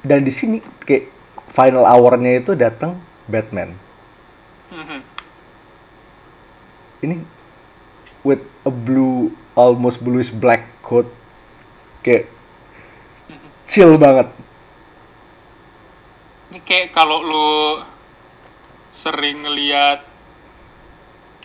Dan 0.00 0.24
di 0.24 0.32
sini 0.32 0.64
kayak 0.88 1.12
final 1.52 1.84
hour-nya 1.84 2.40
itu 2.40 2.56
datang 2.56 2.96
Batman. 3.28 3.76
Mhm. 4.72 5.20
ini 7.00 7.24
with 8.24 8.40
a 8.68 8.72
blue 8.72 9.32
almost 9.56 10.04
bluish 10.04 10.28
black 10.28 10.68
coat 10.84 11.08
kayak 12.04 12.28
chill 13.64 13.96
banget 13.96 14.28
ini 16.50 16.58
kayak 16.66 16.90
kalau 16.90 17.22
lu 17.22 17.50
sering 18.90 19.46
ngeliat 19.46 20.02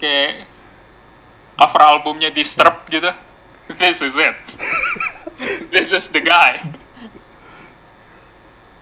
kayak 0.01 0.49
cover 1.53 1.81
albumnya 1.85 2.33
Disturbed 2.33 2.89
gitu. 2.89 3.13
This 3.79 4.01
is 4.01 4.17
it. 4.17 4.33
This 5.73 5.93
is 5.93 6.09
the 6.09 6.25
guy. 6.25 6.57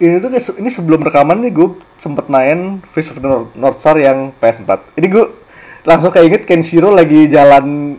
Ini 0.00 0.18
tuh 0.18 0.32
ini 0.58 0.68
sebelum 0.72 1.04
rekaman 1.04 1.44
nih 1.44 1.52
gue 1.54 1.78
sempet 2.02 2.26
main 2.26 2.82
Fist 2.92 3.14
of 3.14 3.20
the 3.20 3.28
North, 3.28 3.52
North 3.54 3.78
Star 3.78 3.94
yang 3.94 4.34
PS4 4.42 4.98
ini 4.98 5.06
gue 5.06 5.24
langsung 5.86 6.10
kayak 6.10 6.26
inget 6.26 6.42
Kenshiro 6.44 6.90
lagi 6.90 7.30
jalan 7.30 7.96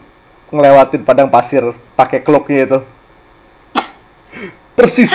ngelewatin 0.52 1.08
padang 1.08 1.32
pasir 1.32 1.64
pakai 1.96 2.20
cloaknya 2.22 2.68
itu. 2.68 2.80
Persis. 4.78 5.14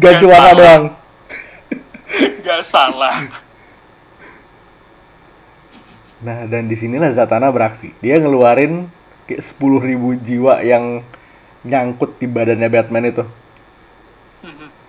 Gak 0.00 0.22
warna 0.22 0.54
salah. 0.54 0.54
doang 0.56 0.84
gak 2.46 2.62
salah. 2.66 3.30
Nah 6.20 6.44
dan 6.44 6.68
di 6.68 6.76
sinilah 6.76 7.10
Zatanna 7.14 7.48
beraksi. 7.48 7.96
Dia 8.04 8.20
ngeluarin 8.20 8.90
kayak 9.24 9.40
10.000 9.40 10.26
jiwa 10.26 10.60
yang 10.60 11.00
nyangkut 11.64 12.20
di 12.20 12.26
badannya 12.28 12.68
Batman 12.68 13.08
itu. 13.08 13.24
Mhm. 14.40 14.80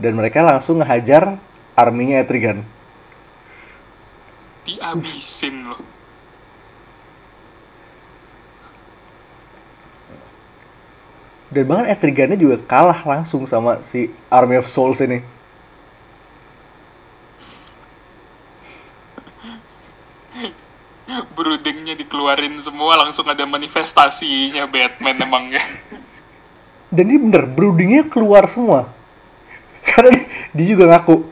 dan 0.00 0.16
mereka 0.16 0.40
langsung 0.40 0.80
ngehajar 0.80 1.36
arminya 1.76 2.24
Etrigan. 2.24 2.64
Dihabisin 4.64 5.68
loh 5.68 5.99
dan 11.50 11.66
bahkan 11.66 11.90
Etrigannya 11.90 12.38
juga 12.38 12.62
kalah 12.62 13.02
langsung 13.02 13.42
sama 13.42 13.82
si 13.82 14.06
Army 14.30 14.54
of 14.54 14.70
Souls 14.70 15.02
ini. 15.02 15.18
Broodingnya 21.34 21.98
dikeluarin 21.98 22.62
semua 22.62 23.02
langsung 23.02 23.26
ada 23.26 23.42
manifestasinya 23.42 24.62
Batman 24.70 25.18
emangnya. 25.18 25.62
Dan 26.86 27.10
ini 27.10 27.18
bener 27.18 27.50
broodingnya 27.50 28.06
keluar 28.06 28.46
semua. 28.46 28.86
Karena 29.90 30.22
dia, 30.22 30.26
dia 30.54 30.66
juga 30.70 30.84
ngaku 30.94 31.26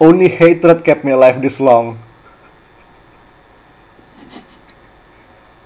only 0.00 0.32
hatred 0.32 0.80
kept 0.80 1.04
me 1.04 1.12
alive 1.12 1.36
this 1.44 1.60
long. 1.60 2.00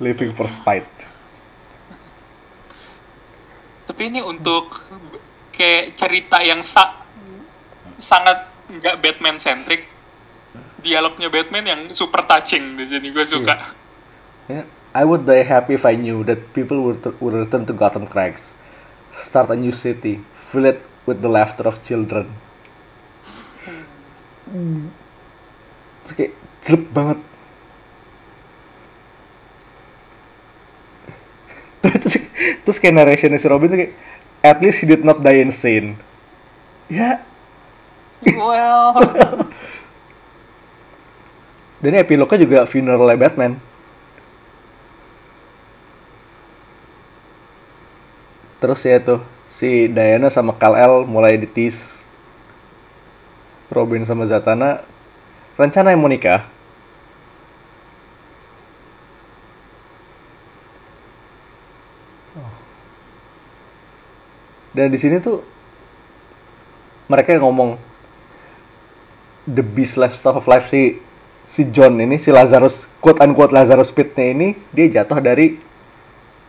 Living 0.03 0.35
for 0.35 0.51
spite 0.51 0.99
tapi 3.89 4.13
ini 4.13 4.21
untuk 4.21 4.85
kayak 5.57 5.97
cerita 5.97 6.45
yang 6.45 6.61
sa- 6.61 7.03
sangat 7.99 8.47
nggak 8.69 9.01
Batman 9.01 9.41
centric 9.41 9.89
dialognya 10.85 11.33
Batman 11.33 11.65
yang 11.67 11.81
super 11.97 12.23
touching 12.29 12.77
jadi 12.79 13.09
gue 13.09 13.25
suka 13.27 13.75
Yeah. 14.49 14.65
I 14.97 15.05
would 15.05 15.29
die 15.29 15.45
happy 15.45 15.75
if 15.77 15.85
I 15.85 15.95
knew 15.95 16.25
that 16.25 16.55
people 16.55 16.81
would, 16.81 17.05
would 17.21 17.35
return 17.35 17.67
to 17.67 17.75
Gotham 17.77 18.07
Crags, 18.09 18.49
start 19.21 19.51
a 19.51 19.57
new 19.57 19.73
city, 19.73 20.25
fill 20.51 20.65
it 20.65 20.81
with 21.05 21.21
the 21.21 21.29
laughter 21.29 21.69
of 21.69 21.85
children. 21.85 22.33
Terus 26.03 26.13
kayak 26.17 26.33
jelek 26.65 26.85
banget. 26.97 27.19
terus, 32.01 32.18
terus 32.63 32.79
kayak 32.79 32.95
narrationnya 32.95 33.41
si 33.41 33.49
Robin 33.51 33.71
tuh 33.71 33.79
kayak, 33.79 33.95
at 34.43 34.59
least 34.63 34.83
he 34.83 34.87
did 34.87 35.03
not 35.03 35.23
die 35.23 35.43
insane. 35.43 35.99
Ya, 36.89 37.21
well 38.25 38.97
dan 41.83 41.95
epilognya 41.95 42.39
juga 42.43 42.59
funeralnya 42.67 43.19
Batman. 43.19 43.53
Terus 48.59 48.83
ya 48.83 48.99
tuh 48.99 49.23
si 49.47 49.87
Diana 49.87 50.35
sama 50.35 50.59
Kal-El 50.59 51.07
mulai 51.07 51.39
ditis. 51.39 52.03
Robin 53.69 54.03
sama 54.03 54.25
Zatanna 54.25 54.81
rencana 55.55 55.93
yang 55.93 56.01
mau 56.03 56.11
nikah. 56.11 56.43
Dan 64.79 64.95
di 64.95 64.99
sini 65.03 65.19
tuh 65.19 65.43
mereka 67.11 67.35
ngomong 67.35 67.75
the 69.51 69.65
beast 69.67 69.99
lifestyle 69.99 70.39
of 70.39 70.47
life 70.47 70.71
si 70.71 71.03
si 71.51 71.67
John 71.75 71.99
ini 71.99 72.15
si 72.15 72.31
Lazarus 72.31 72.87
quote 73.03 73.19
unquote 73.19 73.51
Lazarus 73.51 73.91
Pitnya 73.91 74.31
ini 74.31 74.55
dia 74.71 74.87
jatuh 74.87 75.19
dari 75.19 75.59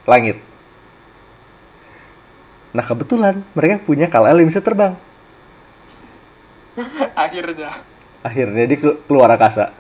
langit. 0.05 0.37
Nah 2.69 2.85
kebetulan 2.85 3.41
mereka 3.57 3.81
punya 3.81 4.05
Kal-El 4.05 4.45
yang 4.45 4.49
bisa 4.53 4.61
terbang. 4.61 4.93
akhirnya 7.17 7.81
Akhirnya 8.21 8.67
dia 8.69 8.77
kelu- 8.77 8.99
keluar 9.09 9.33
angkasa. 9.33 9.73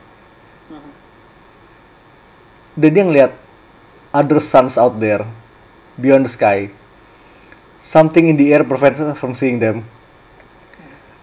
Dan 2.73 2.89
dia 2.95 3.03
ngeliat 3.03 3.31
other 4.15 4.41
suns 4.41 4.79
out 4.79 4.95
there 4.97 5.27
beyond 5.99 6.25
the 6.25 6.31
sky. 6.31 6.71
Something 7.81 8.27
in 8.29 8.35
the 8.37 8.53
air 8.53 8.63
prevents 8.63 8.99
us 8.99 9.17
from 9.17 9.33
seeing 9.33 9.59
them. 9.59 9.85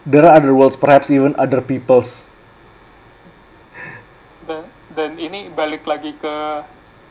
There 0.06 0.24
are 0.24 0.36
other 0.38 0.54
worlds, 0.54 0.76
perhaps 0.76 1.10
even 1.10 1.34
other 1.36 1.60
peoples. 1.60 2.26
dan, 4.46 4.62
dan 4.94 5.10
ini 5.18 5.50
balik 5.50 5.82
lagi 5.84 6.14
ke 6.16 6.34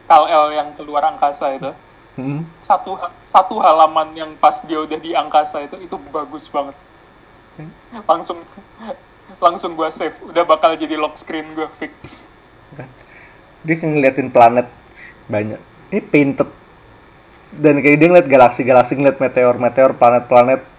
Kal-El 0.07 0.55
yang 0.55 0.69
keluar 0.79 1.03
angkasa 1.05 1.59
itu 1.59 1.71
Hmm. 2.15 2.47
satu 2.63 2.95
satu 3.27 3.59
halaman 3.59 4.15
yang 4.15 4.31
pas 4.39 4.63
dia 4.63 4.79
udah 4.79 4.95
di 4.95 5.11
angkasa 5.11 5.67
itu 5.67 5.75
itu 5.83 5.99
bagus 6.15 6.47
banget 6.47 6.71
langsung 8.07 8.39
langsung 9.43 9.75
gua 9.75 9.91
save 9.91 10.15
udah 10.23 10.47
bakal 10.47 10.79
jadi 10.79 10.95
lock 10.95 11.19
screen 11.19 11.43
gua 11.51 11.67
fix 11.75 12.23
dia 13.67 13.75
ngeliatin 13.75 14.31
planet 14.31 14.71
banyak 15.27 15.59
ini 15.91 15.99
painted 16.07 16.47
dan 17.59 17.79
kayak 17.79 17.97
dia 17.99 18.07
ngeliat 18.11 18.27
galaksi-galaksi 18.27 18.99
ngeliat 18.99 19.17
meteor-meteor 19.19 19.95
planet-planet 19.95 20.75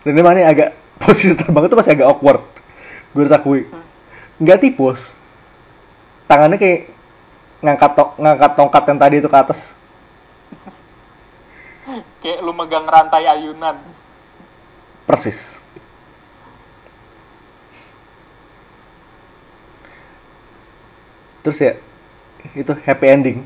dan 0.00 0.16
ini 0.16 0.22
mana 0.24 0.48
agak 0.48 0.72
posisi 1.02 1.36
terbang 1.36 1.68
itu 1.68 1.76
masih 1.76 1.92
agak 1.92 2.08
awkward. 2.08 2.42
Gue 3.12 3.26
harus 3.26 3.34
akui. 3.34 3.68
Nggak 4.40 4.60
tipus. 4.64 5.12
Tangannya 6.24 6.56
kayak 6.56 6.88
ngangkat 7.60 7.92
to- 7.98 8.14
ngangkat 8.16 8.52
tongkat 8.56 8.82
yang 8.88 8.98
tadi 9.00 9.14
itu 9.20 9.28
ke 9.28 9.38
atas. 9.38 9.60
Kayak 12.24 12.38
lu 12.44 12.52
megang 12.56 12.86
rantai 12.88 13.28
ayunan. 13.28 13.76
Persis. 15.04 15.58
Terus 21.40 21.58
ya 21.60 21.72
itu 22.56 22.72
happy 22.72 23.06
ending 23.08 23.38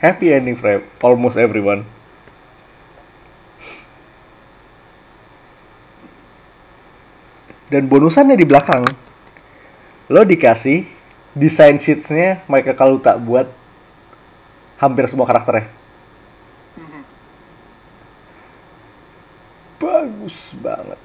happy 0.00 0.32
ending 0.32 0.56
for 0.56 0.82
almost 1.02 1.36
everyone. 1.40 1.84
Dan 7.66 7.90
bonusannya 7.90 8.38
di 8.38 8.46
belakang. 8.46 8.86
Lo 10.06 10.22
dikasih 10.22 10.86
desain 11.34 11.76
sheetsnya 11.82 12.46
Michael 12.46 12.78
Kaluta 12.78 13.18
buat 13.18 13.50
hampir 14.78 15.10
semua 15.10 15.26
karakternya. 15.26 15.66
Mhm. 16.78 17.02
bagus 19.76 20.54
banget. 20.56 21.00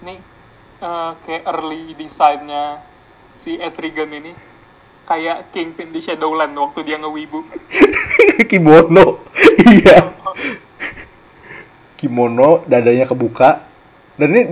Ini 0.00 0.16
eh, 0.78 1.10
kayak 1.26 1.44
early 1.44 1.92
desainnya 1.98 2.80
si 3.34 3.58
Etrigan 3.58 4.14
ini 4.14 4.32
kayak 5.08 5.48
Kingpin 5.56 5.88
di 5.88 6.04
Shadowland 6.04 6.52
waktu 6.52 6.84
dia 6.84 7.00
ngewibu. 7.00 7.40
kimono. 8.50 9.06
Iya. 9.68 10.14
Kimono 11.98 12.62
dadanya 12.64 13.08
kebuka. 13.08 13.64
Dan 14.16 14.32
ini 14.32 14.42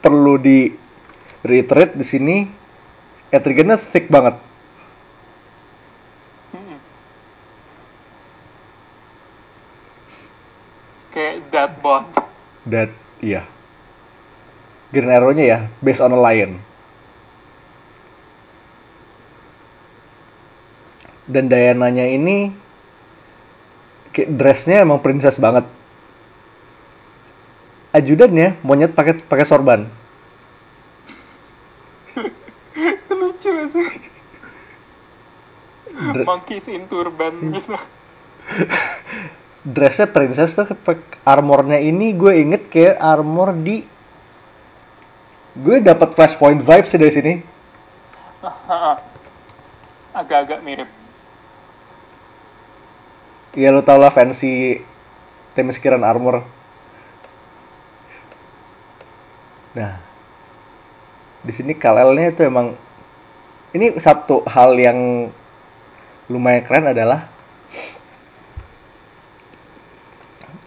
perlu 0.00 0.40
di 0.40 0.70
reiterate 1.44 1.94
di 1.98 2.06
sini. 2.06 2.36
Etrigannya 3.28 3.76
thick 3.76 4.08
banget. 4.08 4.40
Mm-mm. 6.56 6.78
Kayak 11.12 11.34
that 11.52 11.72
bond. 11.84 12.08
that 12.64 12.90
iya. 13.20 13.44
Green 14.88 15.12
Arrow-nya 15.12 15.44
ya 15.44 15.58
based 15.84 16.00
on 16.00 16.16
a 16.16 16.20
lion 16.20 16.64
dan 21.28 21.46
Diana-nya 21.52 22.08
ini 22.08 22.50
dressnya 24.16 24.82
emang 24.82 24.98
princess 25.04 25.36
banget 25.36 25.68
ajudannya 27.92 28.56
monyet 28.64 28.96
pakai 28.96 29.20
pakai 29.22 29.46
sorban 29.46 29.86
Lucu 33.18 33.50
sih. 33.70 33.88
Dr- 35.90 36.26
Monkeys 36.26 36.66
in 36.70 36.86
turban 36.86 37.34
gitu. 37.54 37.74
dressnya 39.74 40.06
princess 40.08 40.54
tuh 40.54 40.66
armornya 41.26 41.78
ini 41.82 42.14
gue 42.14 42.32
inget 42.40 42.70
kayak 42.70 42.96
armor 42.98 43.52
di 43.52 43.84
gue 45.58 45.76
dapat 45.82 46.14
flashpoint 46.14 46.62
vibes 46.62 46.88
sih 46.88 46.98
dari 46.98 47.12
sini 47.12 47.32
Agak-agak 50.18 50.62
mirip. 50.66 50.88
Ya 53.56 53.72
lo 53.72 53.80
tau 53.80 53.96
lah 54.00 54.12
fancy 54.12 54.82
Themysciran 55.56 56.04
armor 56.04 56.44
nah 59.72 60.00
di 61.44 61.52
sini 61.54 61.72
Kalelnya 61.76 62.34
itu 62.34 62.42
emang 62.44 62.74
ini 63.72 63.94
satu 64.00 64.42
hal 64.48 64.74
yang 64.74 65.30
lumayan 66.28 66.64
keren 66.64 66.92
adalah 66.92 67.30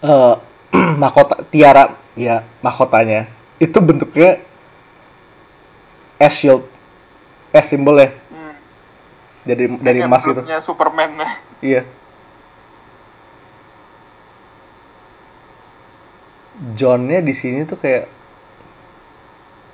eh 0.01 0.35
mahkota 1.01 1.43
tiara 1.51 1.93
ya 2.17 2.41
mahkotanya 2.65 3.29
itu 3.61 3.77
bentuknya 3.77 4.41
S 6.17 6.33
shield 6.41 6.65
S 7.53 7.65
simbol 7.69 8.01
ya 8.01 8.09
Hmm. 8.31 8.55
dari 9.45 9.65
dari 9.81 9.99
emas 10.01 10.23
perutnya 10.23 10.63
Superman 10.63 11.11
ya. 11.19 11.29
Iya. 11.61 11.81
Johnnya 16.75 17.19
di 17.19 17.33
sini 17.35 17.63
tuh 17.67 17.77
kayak 17.79 18.05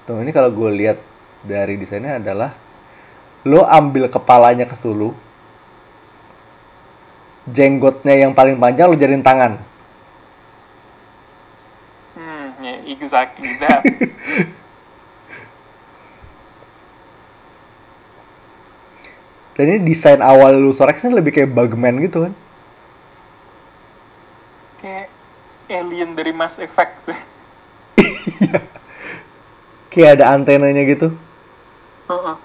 tuh 0.08 0.24
ini 0.24 0.32
kalau 0.32 0.50
gue 0.52 0.72
lihat 0.72 0.98
dari 1.44 1.76
desainnya 1.78 2.18
adalah 2.18 2.56
lo 3.48 3.64
ambil 3.68 4.10
kepalanya 4.12 4.66
ke 4.68 4.76
Sulu 4.76 5.14
jenggotnya 7.48 8.16
yang 8.28 8.36
paling 8.36 8.60
panjang 8.60 8.92
lo 8.92 8.98
jadiin 9.00 9.24
tangan 9.24 9.60
Hmm, 12.18 12.50
yeah, 12.66 12.82
exactly 12.90 13.54
that. 13.62 13.86
dan 19.58 19.66
ini 19.74 19.80
desain 19.90 20.22
awal 20.22 20.54
Lusorex-nya 20.54 21.18
lebih 21.18 21.34
kayak 21.34 21.50
Bugman 21.50 21.98
gitu 22.02 22.30
kan 22.30 22.34
Kayak 24.78 25.10
alien 25.68 26.16
dari 26.16 26.32
Mass 26.32 26.60
Effect 26.60 27.12
sih. 27.12 27.20
kayak 29.92 30.22
ada 30.22 30.30
antenanya 30.38 30.86
gitu 30.86 31.10
Heeh. 32.06 32.36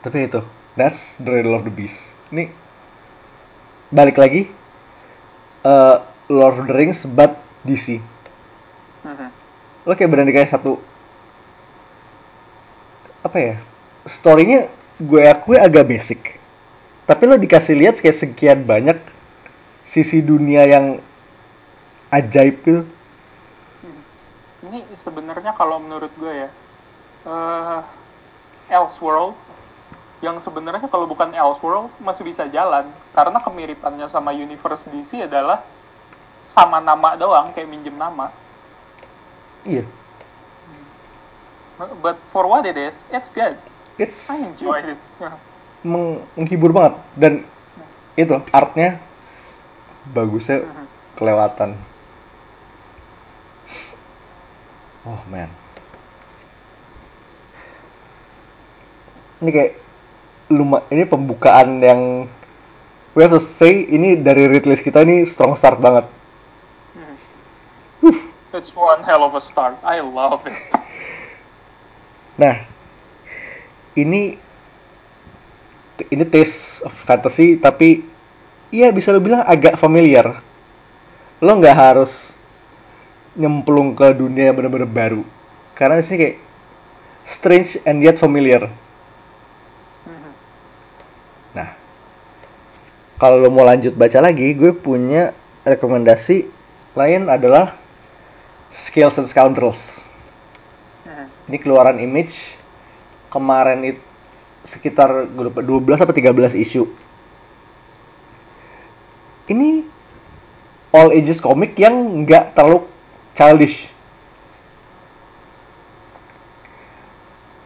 tapi 0.00 0.24
itu 0.24 0.40
that's 0.72 1.12
the 1.20 1.28
riddle 1.28 1.52
of 1.52 1.68
the 1.68 1.74
beast 1.74 2.16
ini 2.32 2.48
balik 3.92 4.16
lagi 4.16 4.48
eh 5.60 5.96
Lord 6.32 6.64
of 6.64 6.66
the 6.70 6.74
Rings 6.74 7.04
but 7.04 7.36
DC 7.68 8.00
Mhm. 9.00 9.28
lo 9.84 9.92
kayak 9.92 10.10
benar 10.12 10.28
kayak 10.28 10.48
satu 10.48 10.80
apa 13.20 13.36
ya 13.36 13.54
storynya 14.08 14.68
gue 14.96 15.22
akui 15.28 15.60
agak 15.60 15.88
basic 15.88 16.40
tapi 17.04 17.28
lo 17.28 17.36
dikasih 17.36 17.76
lihat 17.76 18.00
kayak 18.00 18.16
sekian 18.16 18.64
banyak 18.64 18.96
sisi 19.84 20.24
dunia 20.24 20.64
yang 20.64 21.00
ajaib 22.10 22.56
gitu 22.62 22.82
Ini 24.60 24.84
sebenarnya 24.92 25.56
kalau 25.56 25.80
menurut 25.80 26.12
gue 26.20 26.44
ya, 26.44 26.50
eh 27.24 27.80
Elseworld 28.68 29.32
yang 30.20 30.36
sebenarnya 30.36 30.84
kalau 30.92 31.08
bukan 31.08 31.32
Elseworld 31.32 31.88
masih 31.96 32.28
bisa 32.28 32.44
jalan. 32.52 32.84
Karena 33.16 33.40
kemiripannya 33.40 34.04
sama 34.06 34.36
universe 34.36 34.92
DC 34.92 35.24
adalah 35.24 35.64
sama 36.44 36.76
nama 36.78 37.16
doang 37.16 37.56
kayak 37.56 37.72
minjem 37.72 37.96
nama. 37.96 38.28
iya. 39.64 39.88
But 42.04 42.20
for 42.28 42.44
what 42.44 42.68
it 42.68 42.76
is, 42.76 43.08
it's 43.08 43.32
good. 43.32 43.56
it's 43.96 44.28
I 44.28 44.36
enjoyed 44.44 44.84
it. 44.84 45.00
meng- 45.80 46.20
menghibur 46.36 46.76
banget. 46.76 47.00
Dan 47.16 47.32
itu 48.12 48.36
artnya 48.52 49.00
bagusnya 50.12 50.68
kelewatan 51.16 51.80
oh 55.06 55.20
man 55.30 55.48
ini 59.40 59.50
kayak 59.52 59.72
luma 60.52 60.84
ini 60.92 61.06
pembukaan 61.08 61.80
yang 61.80 62.00
we 63.14 63.24
have 63.24 63.32
to 63.32 63.40
say 63.40 63.86
ini 63.88 64.18
dari 64.18 64.50
Ridley 64.50 64.76
kita 64.76 65.06
ini 65.06 65.24
strong 65.24 65.56
start 65.56 65.80
banget 65.80 66.04
It's 68.50 68.74
one 68.74 69.06
hell 69.06 69.22
of 69.22 69.38
a 69.38 69.40
start. 69.40 69.78
I 69.86 70.02
love 70.02 70.46
it. 70.46 70.58
Nah, 72.40 72.56
ini 73.92 74.40
ini 76.08 76.24
taste 76.24 76.80
of 76.80 76.92
fantasy 77.04 77.60
tapi 77.60 78.00
iya 78.72 78.88
bisa 78.88 79.12
lo 79.12 79.20
bilang 79.20 79.44
agak 79.44 79.76
familiar. 79.76 80.40
Lo 81.44 81.52
nggak 81.60 81.76
harus 81.76 82.32
nyemplung 83.38 83.94
ke 83.94 84.10
dunia 84.14 84.50
yang 84.50 84.56
bener-bener 84.58 84.90
baru. 84.90 85.22
Karena 85.78 85.98
di 85.98 86.04
sini 86.04 86.18
kayak 86.18 86.36
strange 87.22 87.78
and 87.86 88.02
yet 88.02 88.18
familiar. 88.18 88.66
Mhm. 90.06 90.30
Nah, 91.54 91.68
kalau 93.20 93.38
lo 93.38 93.48
mau 93.52 93.62
lanjut 93.62 93.94
baca 93.94 94.18
lagi, 94.18 94.50
gue 94.54 94.74
punya 94.74 95.30
rekomendasi 95.62 96.50
lain 96.98 97.30
adalah 97.30 97.78
Scales 98.70 99.18
and 99.18 99.30
Scoundrels. 99.30 100.10
Mhm. 101.06 101.26
Ini 101.50 101.56
keluaran 101.62 101.98
image 102.02 102.58
kemarin 103.30 103.94
itu 103.94 104.02
sekitar 104.66 105.30
gue 105.30 105.44
lupa 105.48 105.64
12 105.64 106.02
atau 106.02 106.12
13 106.12 106.52
isu. 106.52 106.84
Ini 109.50 109.82
all 110.94 111.14
ages 111.14 111.42
komik 111.42 111.74
yang 111.78 112.26
nggak 112.26 112.54
terlalu 112.54 112.86
childish. 113.34 113.88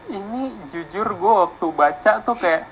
Ini 0.09 0.53
jujur 0.69 1.07
gue 1.17 1.33
waktu 1.47 1.67
baca 1.73 2.11
tuh 2.21 2.37
kayak 2.37 2.69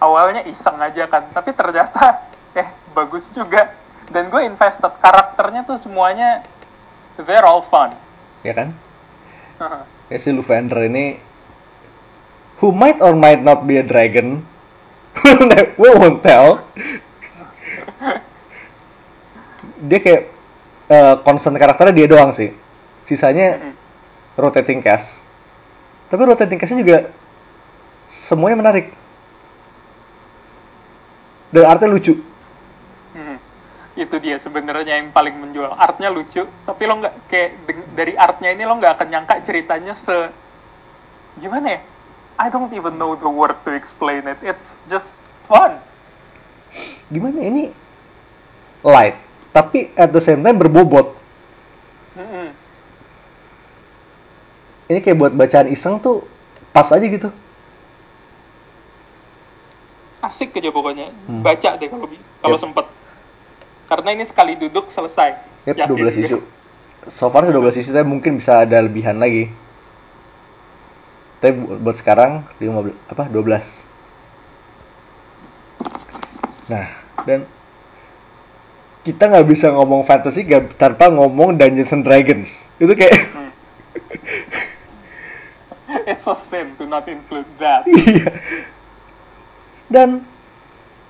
awalnya 0.00 0.44
iseng 0.46 0.76
aja 0.80 1.08
kan, 1.08 1.28
tapi 1.32 1.50
ternyata 1.56 2.28
eh 2.56 2.68
bagus 2.92 3.32
juga. 3.32 3.72
Dan 4.10 4.26
gue 4.26 4.42
invested 4.42 4.90
karakternya 4.98 5.62
tuh 5.62 5.78
semuanya 5.78 6.42
they're 7.14 7.46
all 7.46 7.62
fun. 7.62 7.94
Ya 8.42 8.56
kan? 8.56 8.74
Ya 10.10 10.18
si 10.18 10.34
Lufender 10.34 10.88
ini 10.90 11.22
who 12.58 12.74
might 12.74 12.98
or 12.98 13.14
might 13.14 13.40
not 13.40 13.68
be 13.68 13.78
a 13.78 13.86
dragon. 13.86 14.42
We 15.80 15.88
won't 15.94 16.24
tell. 16.26 16.64
dia 19.88 19.98
kayak 20.00 20.39
concern 21.22 21.54
karakternya 21.54 21.94
dia 21.94 22.06
doang 22.10 22.34
sih. 22.34 22.50
Sisanya 23.06 23.58
Mhm. 23.58 23.72
rotating 24.34 24.82
cast. 24.82 25.22
Tapi 26.10 26.22
rotating 26.26 26.58
castnya 26.58 26.82
juga 26.82 26.98
semuanya 28.10 28.58
menarik. 28.58 28.90
Dan 31.50 31.66
artinya 31.66 31.94
lucu. 31.94 32.14
Mhm. 33.14 33.38
itu 33.98 34.16
dia 34.22 34.38
sebenarnya 34.40 34.96
yang 35.02 35.12
paling 35.12 35.34
menjual 35.34 35.76
artnya 35.76 36.08
lucu 36.08 36.46
tapi 36.64 36.82
lo 36.88 37.02
nggak 37.02 37.14
kayak 37.26 37.50
dari 37.92 38.14
artnya 38.16 38.54
ini 38.54 38.64
lo 38.64 38.78
nggak 38.78 38.96
akan 38.96 39.08
nyangka 39.12 39.44
ceritanya 39.44 39.92
se 39.92 40.30
gimana 41.36 41.76
ya 41.76 41.80
I 42.40 42.48
don't 42.48 42.72
even 42.72 42.96
know 42.96 43.18
the 43.18 43.28
word 43.28 43.60
to 43.66 43.74
explain 43.76 44.24
it 44.30 44.40
it's 44.40 44.80
just 44.88 45.18
fun 45.44 45.76
Gimana 47.10 47.42
ini 47.42 47.74
light, 48.86 49.18
tapi 49.50 49.90
at 49.94 50.08
the 50.08 50.18
same 50.18 50.40
time 50.40 50.56
berbobot. 50.56 51.14
Mm-mm. 52.14 52.48
Ini 54.86 54.98
kayak 54.98 55.16
buat 55.16 55.32
bacaan 55.32 55.68
iseng 55.68 55.98
tuh 55.98 56.26
pas 56.70 56.86
aja 56.86 57.02
gitu. 57.02 57.30
asik 60.20 60.52
aja 60.52 60.68
pokoknya 60.68 61.08
Hmm. 61.24 61.40
baca 61.40 61.70
deh 61.74 61.88
kalau 61.88 62.04
kalau 62.38 62.52
Yep. 62.52 62.60
sempet 62.60 62.86
karena 63.88 64.08
ini 64.12 64.22
sekali 64.22 64.52
duduk 64.52 64.86
selesai 64.86 65.32
Yep, 65.64 65.76
Yakin 65.80 65.88
12 65.88 66.14
gue. 66.14 66.24
isu. 66.28 66.38
So 67.08 67.32
far 67.32 67.42
sih 67.42 67.50
12 67.50 67.80
isu, 67.80 67.90
tapi 67.90 68.04
mungkin 68.04 68.36
bisa 68.36 68.60
ada 68.60 68.84
lebihan 68.84 69.16
lagi. 69.16 69.48
Tapi 71.40 71.56
bu- 71.56 71.80
buat 71.80 71.96
sekarang 71.96 72.44
15 72.60 72.92
apa 73.08 73.32
12. 73.32 73.64
Nah, 76.68 76.86
dan 77.24 77.48
kita 79.00 79.32
nggak 79.32 79.48
bisa 79.48 79.72
ngomong 79.72 80.04
fantasy 80.04 80.44
gak, 80.44 80.76
tanpa 80.76 81.08
ngomong 81.08 81.56
Dungeons 81.56 81.92
and 81.96 82.04
Dragons. 82.04 82.68
Itu 82.76 82.92
kayak 82.92 83.16
Hmm. 83.32 83.50
it's 86.10 86.26
a 86.30 86.36
sin 86.38 86.78
to 86.78 86.86
not 86.86 87.02
include 87.10 87.48
that 87.58 87.82
Iya. 87.88 88.30
Dan 89.90 90.22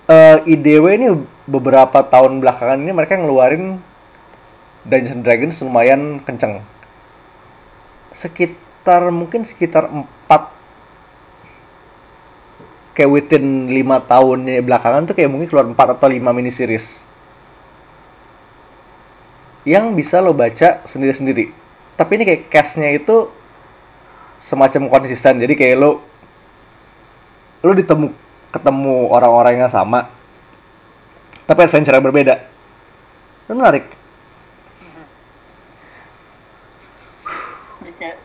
eh, 0.09 0.36
IDW 0.49 0.84
ini 0.97 1.09
beberapa 1.45 2.01
tahun 2.07 2.41
belakangan 2.41 2.80
ini 2.80 2.93
mereka 2.95 3.18
ngeluarin 3.18 3.82
Dungeons 4.86 5.12
and 5.12 5.22
Dragons 5.26 5.57
lumayan 5.61 6.03
kenceng. 6.24 6.64
Sekitar 8.16 9.12
mungkin 9.12 9.45
sekitar 9.45 9.91
4 9.93 10.24
kayak 12.97 13.11
within 13.11 13.68
5 13.68 14.09
tahunnya 14.09 14.64
belakangan 14.64 15.05
tuh 15.11 15.14
kayak 15.16 15.30
mungkin 15.30 15.49
keluar 15.53 15.66
4 15.68 15.76
atau 15.76 16.09
5 16.09 16.16
mini 16.32 16.49
series. 16.49 17.10
Yang 19.65 19.85
bisa 19.97 20.17
lo 20.25 20.33
baca 20.33 20.81
sendiri-sendiri. 20.89 21.53
Tapi 21.97 22.11
ini 22.17 22.25
kayak 22.25 22.49
cast-nya 22.49 22.97
itu 22.97 23.29
semacam 24.41 24.89
konsisten. 24.89 25.37
Jadi 25.37 25.53
kayak 25.57 25.77
lo 25.77 25.91
lo 27.61 27.73
ditemu 27.77 28.09
ketemu 28.51 29.13
orang-orang 29.13 29.61
yang 29.61 29.71
sama 29.71 30.09
tapi 31.45 31.67
adventure 31.67 31.93
yang 31.93 32.07
berbeda. 32.07 32.41
Itu 33.45 33.53
menarik. 33.53 33.85
Ini 37.85 37.91
kayak 38.01 38.19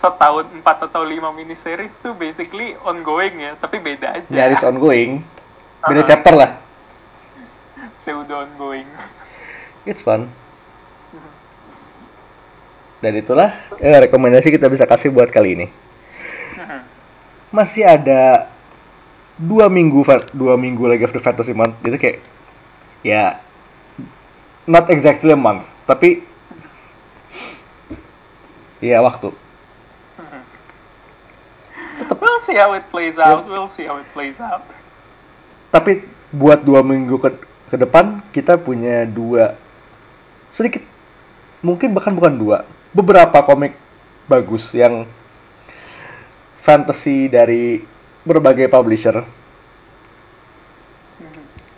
setahun 0.00 0.48
empat 0.54 0.88
atau 0.88 1.04
lima 1.04 1.28
mini 1.34 1.52
series 1.52 2.00
tuh 2.00 2.16
basically 2.16 2.72
ongoing 2.86 3.36
ya 3.36 3.52
tapi 3.60 3.82
beda 3.82 4.16
aja. 4.16 4.28
Nyaris 4.32 4.64
ongoing. 4.64 5.20
Beda 5.84 6.00
Uh-huh. 6.00 6.08
chapter 6.08 6.34
lah. 6.38 6.50
Pseudo 8.00 8.32
ongoing 8.32 8.88
it's 9.84 10.00
fun 10.00 10.32
dan 13.00 13.16
itulah 13.16 13.50
eh, 13.80 13.98
rekomendasi 14.06 14.52
kita 14.52 14.68
bisa 14.68 14.84
kasih 14.84 15.08
buat 15.08 15.32
kali 15.32 15.56
ini. 15.56 15.66
Masih 17.56 17.88
ada 17.88 18.52
dua 19.40 19.72
minggu 19.72 20.04
dua 20.36 20.60
minggu 20.60 20.84
lagi 20.84 21.08
after 21.08 21.18
fantasy 21.18 21.56
month. 21.56 21.80
Jadi 21.80 21.96
kayak 21.96 22.18
ya 23.00 23.40
not 24.68 24.92
exactly 24.92 25.32
a 25.32 25.40
month 25.40 25.64
tapi 25.88 26.22
ya 28.84 29.00
waktu. 29.00 29.32
We'll 32.20 32.44
see 32.44 32.56
how 32.56 32.76
it 32.76 32.84
plays 32.92 33.16
out. 33.16 33.48
We'll 33.48 33.68
see 33.68 33.88
how 33.88 33.96
it 33.96 34.08
plays 34.12 34.40
out. 34.40 34.64
Tapi 35.72 36.04
buat 36.32 36.64
dua 36.64 36.84
minggu 36.84 37.16
ke, 37.16 37.30
ke 37.72 37.76
depan 37.80 38.20
kita 38.32 38.60
punya 38.60 39.08
dua 39.08 39.56
sedikit 40.52 40.89
mungkin 41.60 41.92
bahkan 41.92 42.16
bukan 42.16 42.34
dua. 42.36 42.58
Beberapa 42.90 43.44
komik 43.46 43.76
bagus 44.26 44.74
yang 44.74 45.06
fantasy 46.60 47.30
dari 47.30 47.84
berbagai 48.26 48.68
publisher. 48.68 49.24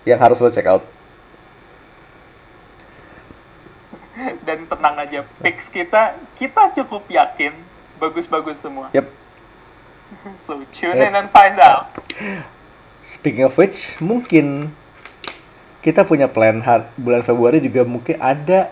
Yang 0.03 0.19
harus 0.19 0.39
lo 0.43 0.51
check 0.51 0.67
out. 0.67 0.83
Dan 4.47 4.67
tenang 4.67 4.97
aja 4.99 5.23
picks 5.39 5.71
kita 5.71 6.19
kita 6.35 6.75
cukup 6.83 7.07
yakin 7.07 7.55
bagus-bagus 8.03 8.59
semua. 8.59 8.91
Yep. 8.95 9.07
So 10.45 10.61
tune 10.77 11.01
Yep. 11.01 11.09
in 11.09 11.15
and 11.17 11.29
find 11.33 11.57
out. 11.57 11.89
Speaking 13.01 13.49
of 13.49 13.57
which 13.57 13.97
mungkin 13.97 14.77
kita 15.81 16.05
punya 16.05 16.29
plan 16.29 16.61
bulan 17.01 17.25
Februari 17.25 17.59
juga 17.59 17.83
mungkin 17.83 18.21
ada 18.21 18.71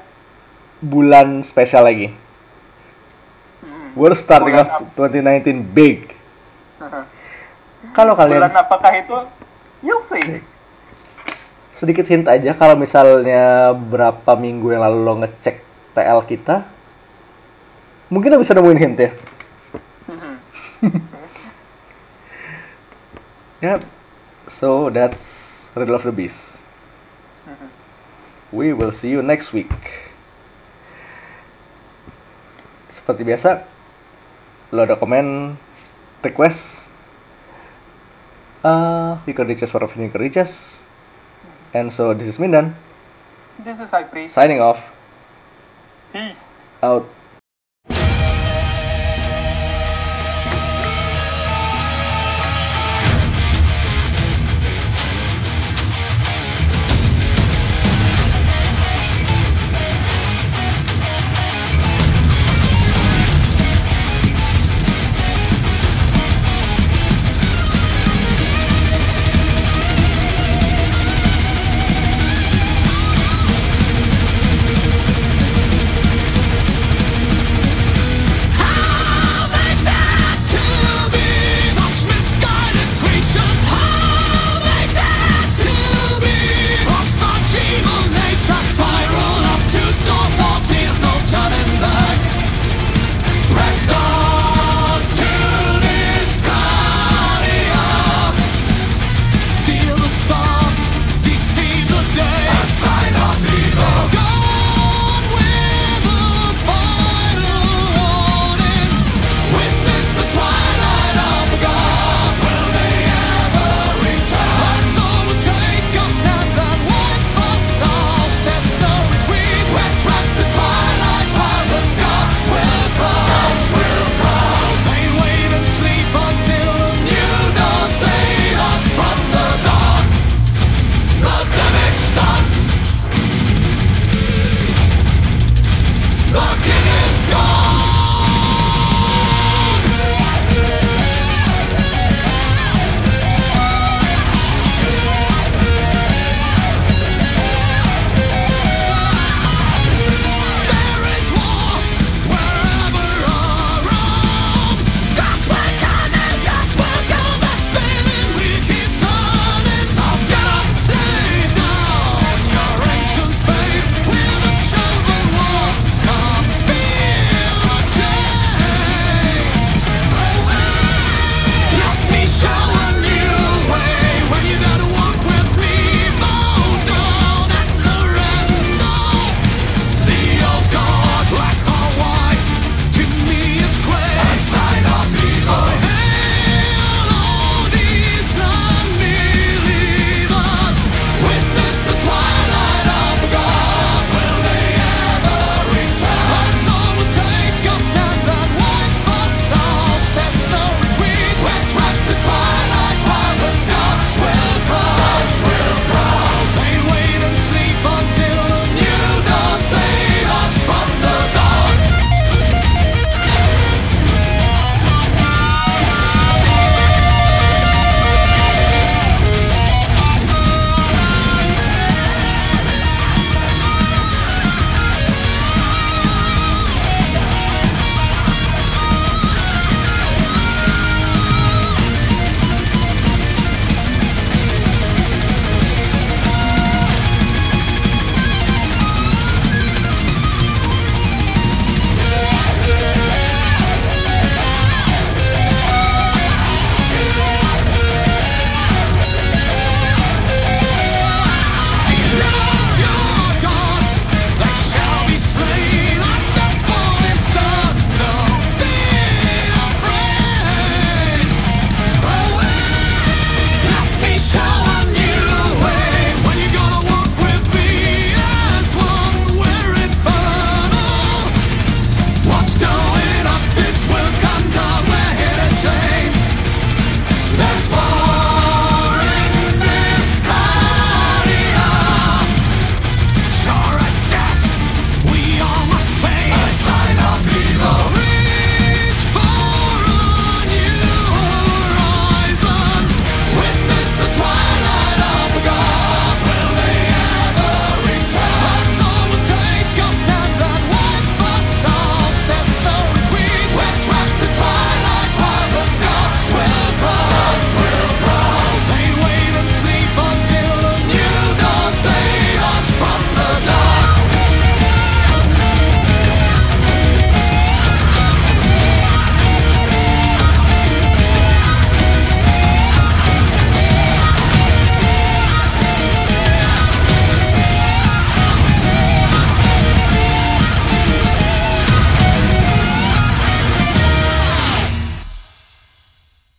bulan 0.80 1.44
spesial 1.44 1.84
lagi 1.84 2.12
Hmm. 3.60 3.92
we're 3.92 4.16
starting 4.16 4.56
Bulan 4.56 4.72
off 4.72 4.96
2019 4.96 5.76
big 5.76 6.16
kalau 7.96 8.16
kalian 8.16 8.40
bulan 8.40 8.56
apakah 8.56 8.92
itu 8.96 9.16
you'll 9.84 10.00
see 10.00 10.40
sedikit 11.76 12.08
hint 12.08 12.24
aja 12.24 12.56
kalau 12.56 12.76
misalnya 12.76 13.76
berapa 13.76 14.32
minggu 14.36 14.72
yang 14.72 14.80
lalu 14.80 14.98
lo 15.04 15.14
ngecek 15.20 15.60
TL 15.92 16.20
kita 16.24 16.64
mungkin 18.08 18.32
lo 18.32 18.40
bisa 18.40 18.56
nemuin 18.56 18.80
hint 18.80 18.98
ya 18.98 19.10
Mhm. 20.08 20.34
Yep. 23.60 23.84
So 24.48 24.88
that's 24.88 25.68
Riddle 25.76 25.94
of 25.94 26.02
the 26.02 26.12
Beast. 26.12 26.56
We 28.50 28.72
will 28.72 28.90
see 28.90 29.10
you 29.12 29.20
next 29.22 29.52
week. 29.52 30.09
Seperti 32.90 33.22
biasa, 33.22 33.62
lo 34.74 34.82
ada 34.82 34.98
komen, 34.98 35.54
request, 36.26 36.82
uh, 38.66 39.16
you 39.24 39.34
can 39.34 39.46
reach 39.46 39.62
us 39.62 39.70
wherever 39.70 39.94
you 39.94 40.10
can 40.10 40.20
reach 40.20 40.36
us. 40.36 40.82
And 41.70 41.94
so 41.94 42.14
this 42.14 42.26
is 42.26 42.38
Mindan, 42.42 42.74
this 43.62 43.78
is 43.78 43.94
I 43.94 44.02
signing 44.26 44.58
off, 44.58 44.82
peace 46.10 46.66
out. 46.82 47.06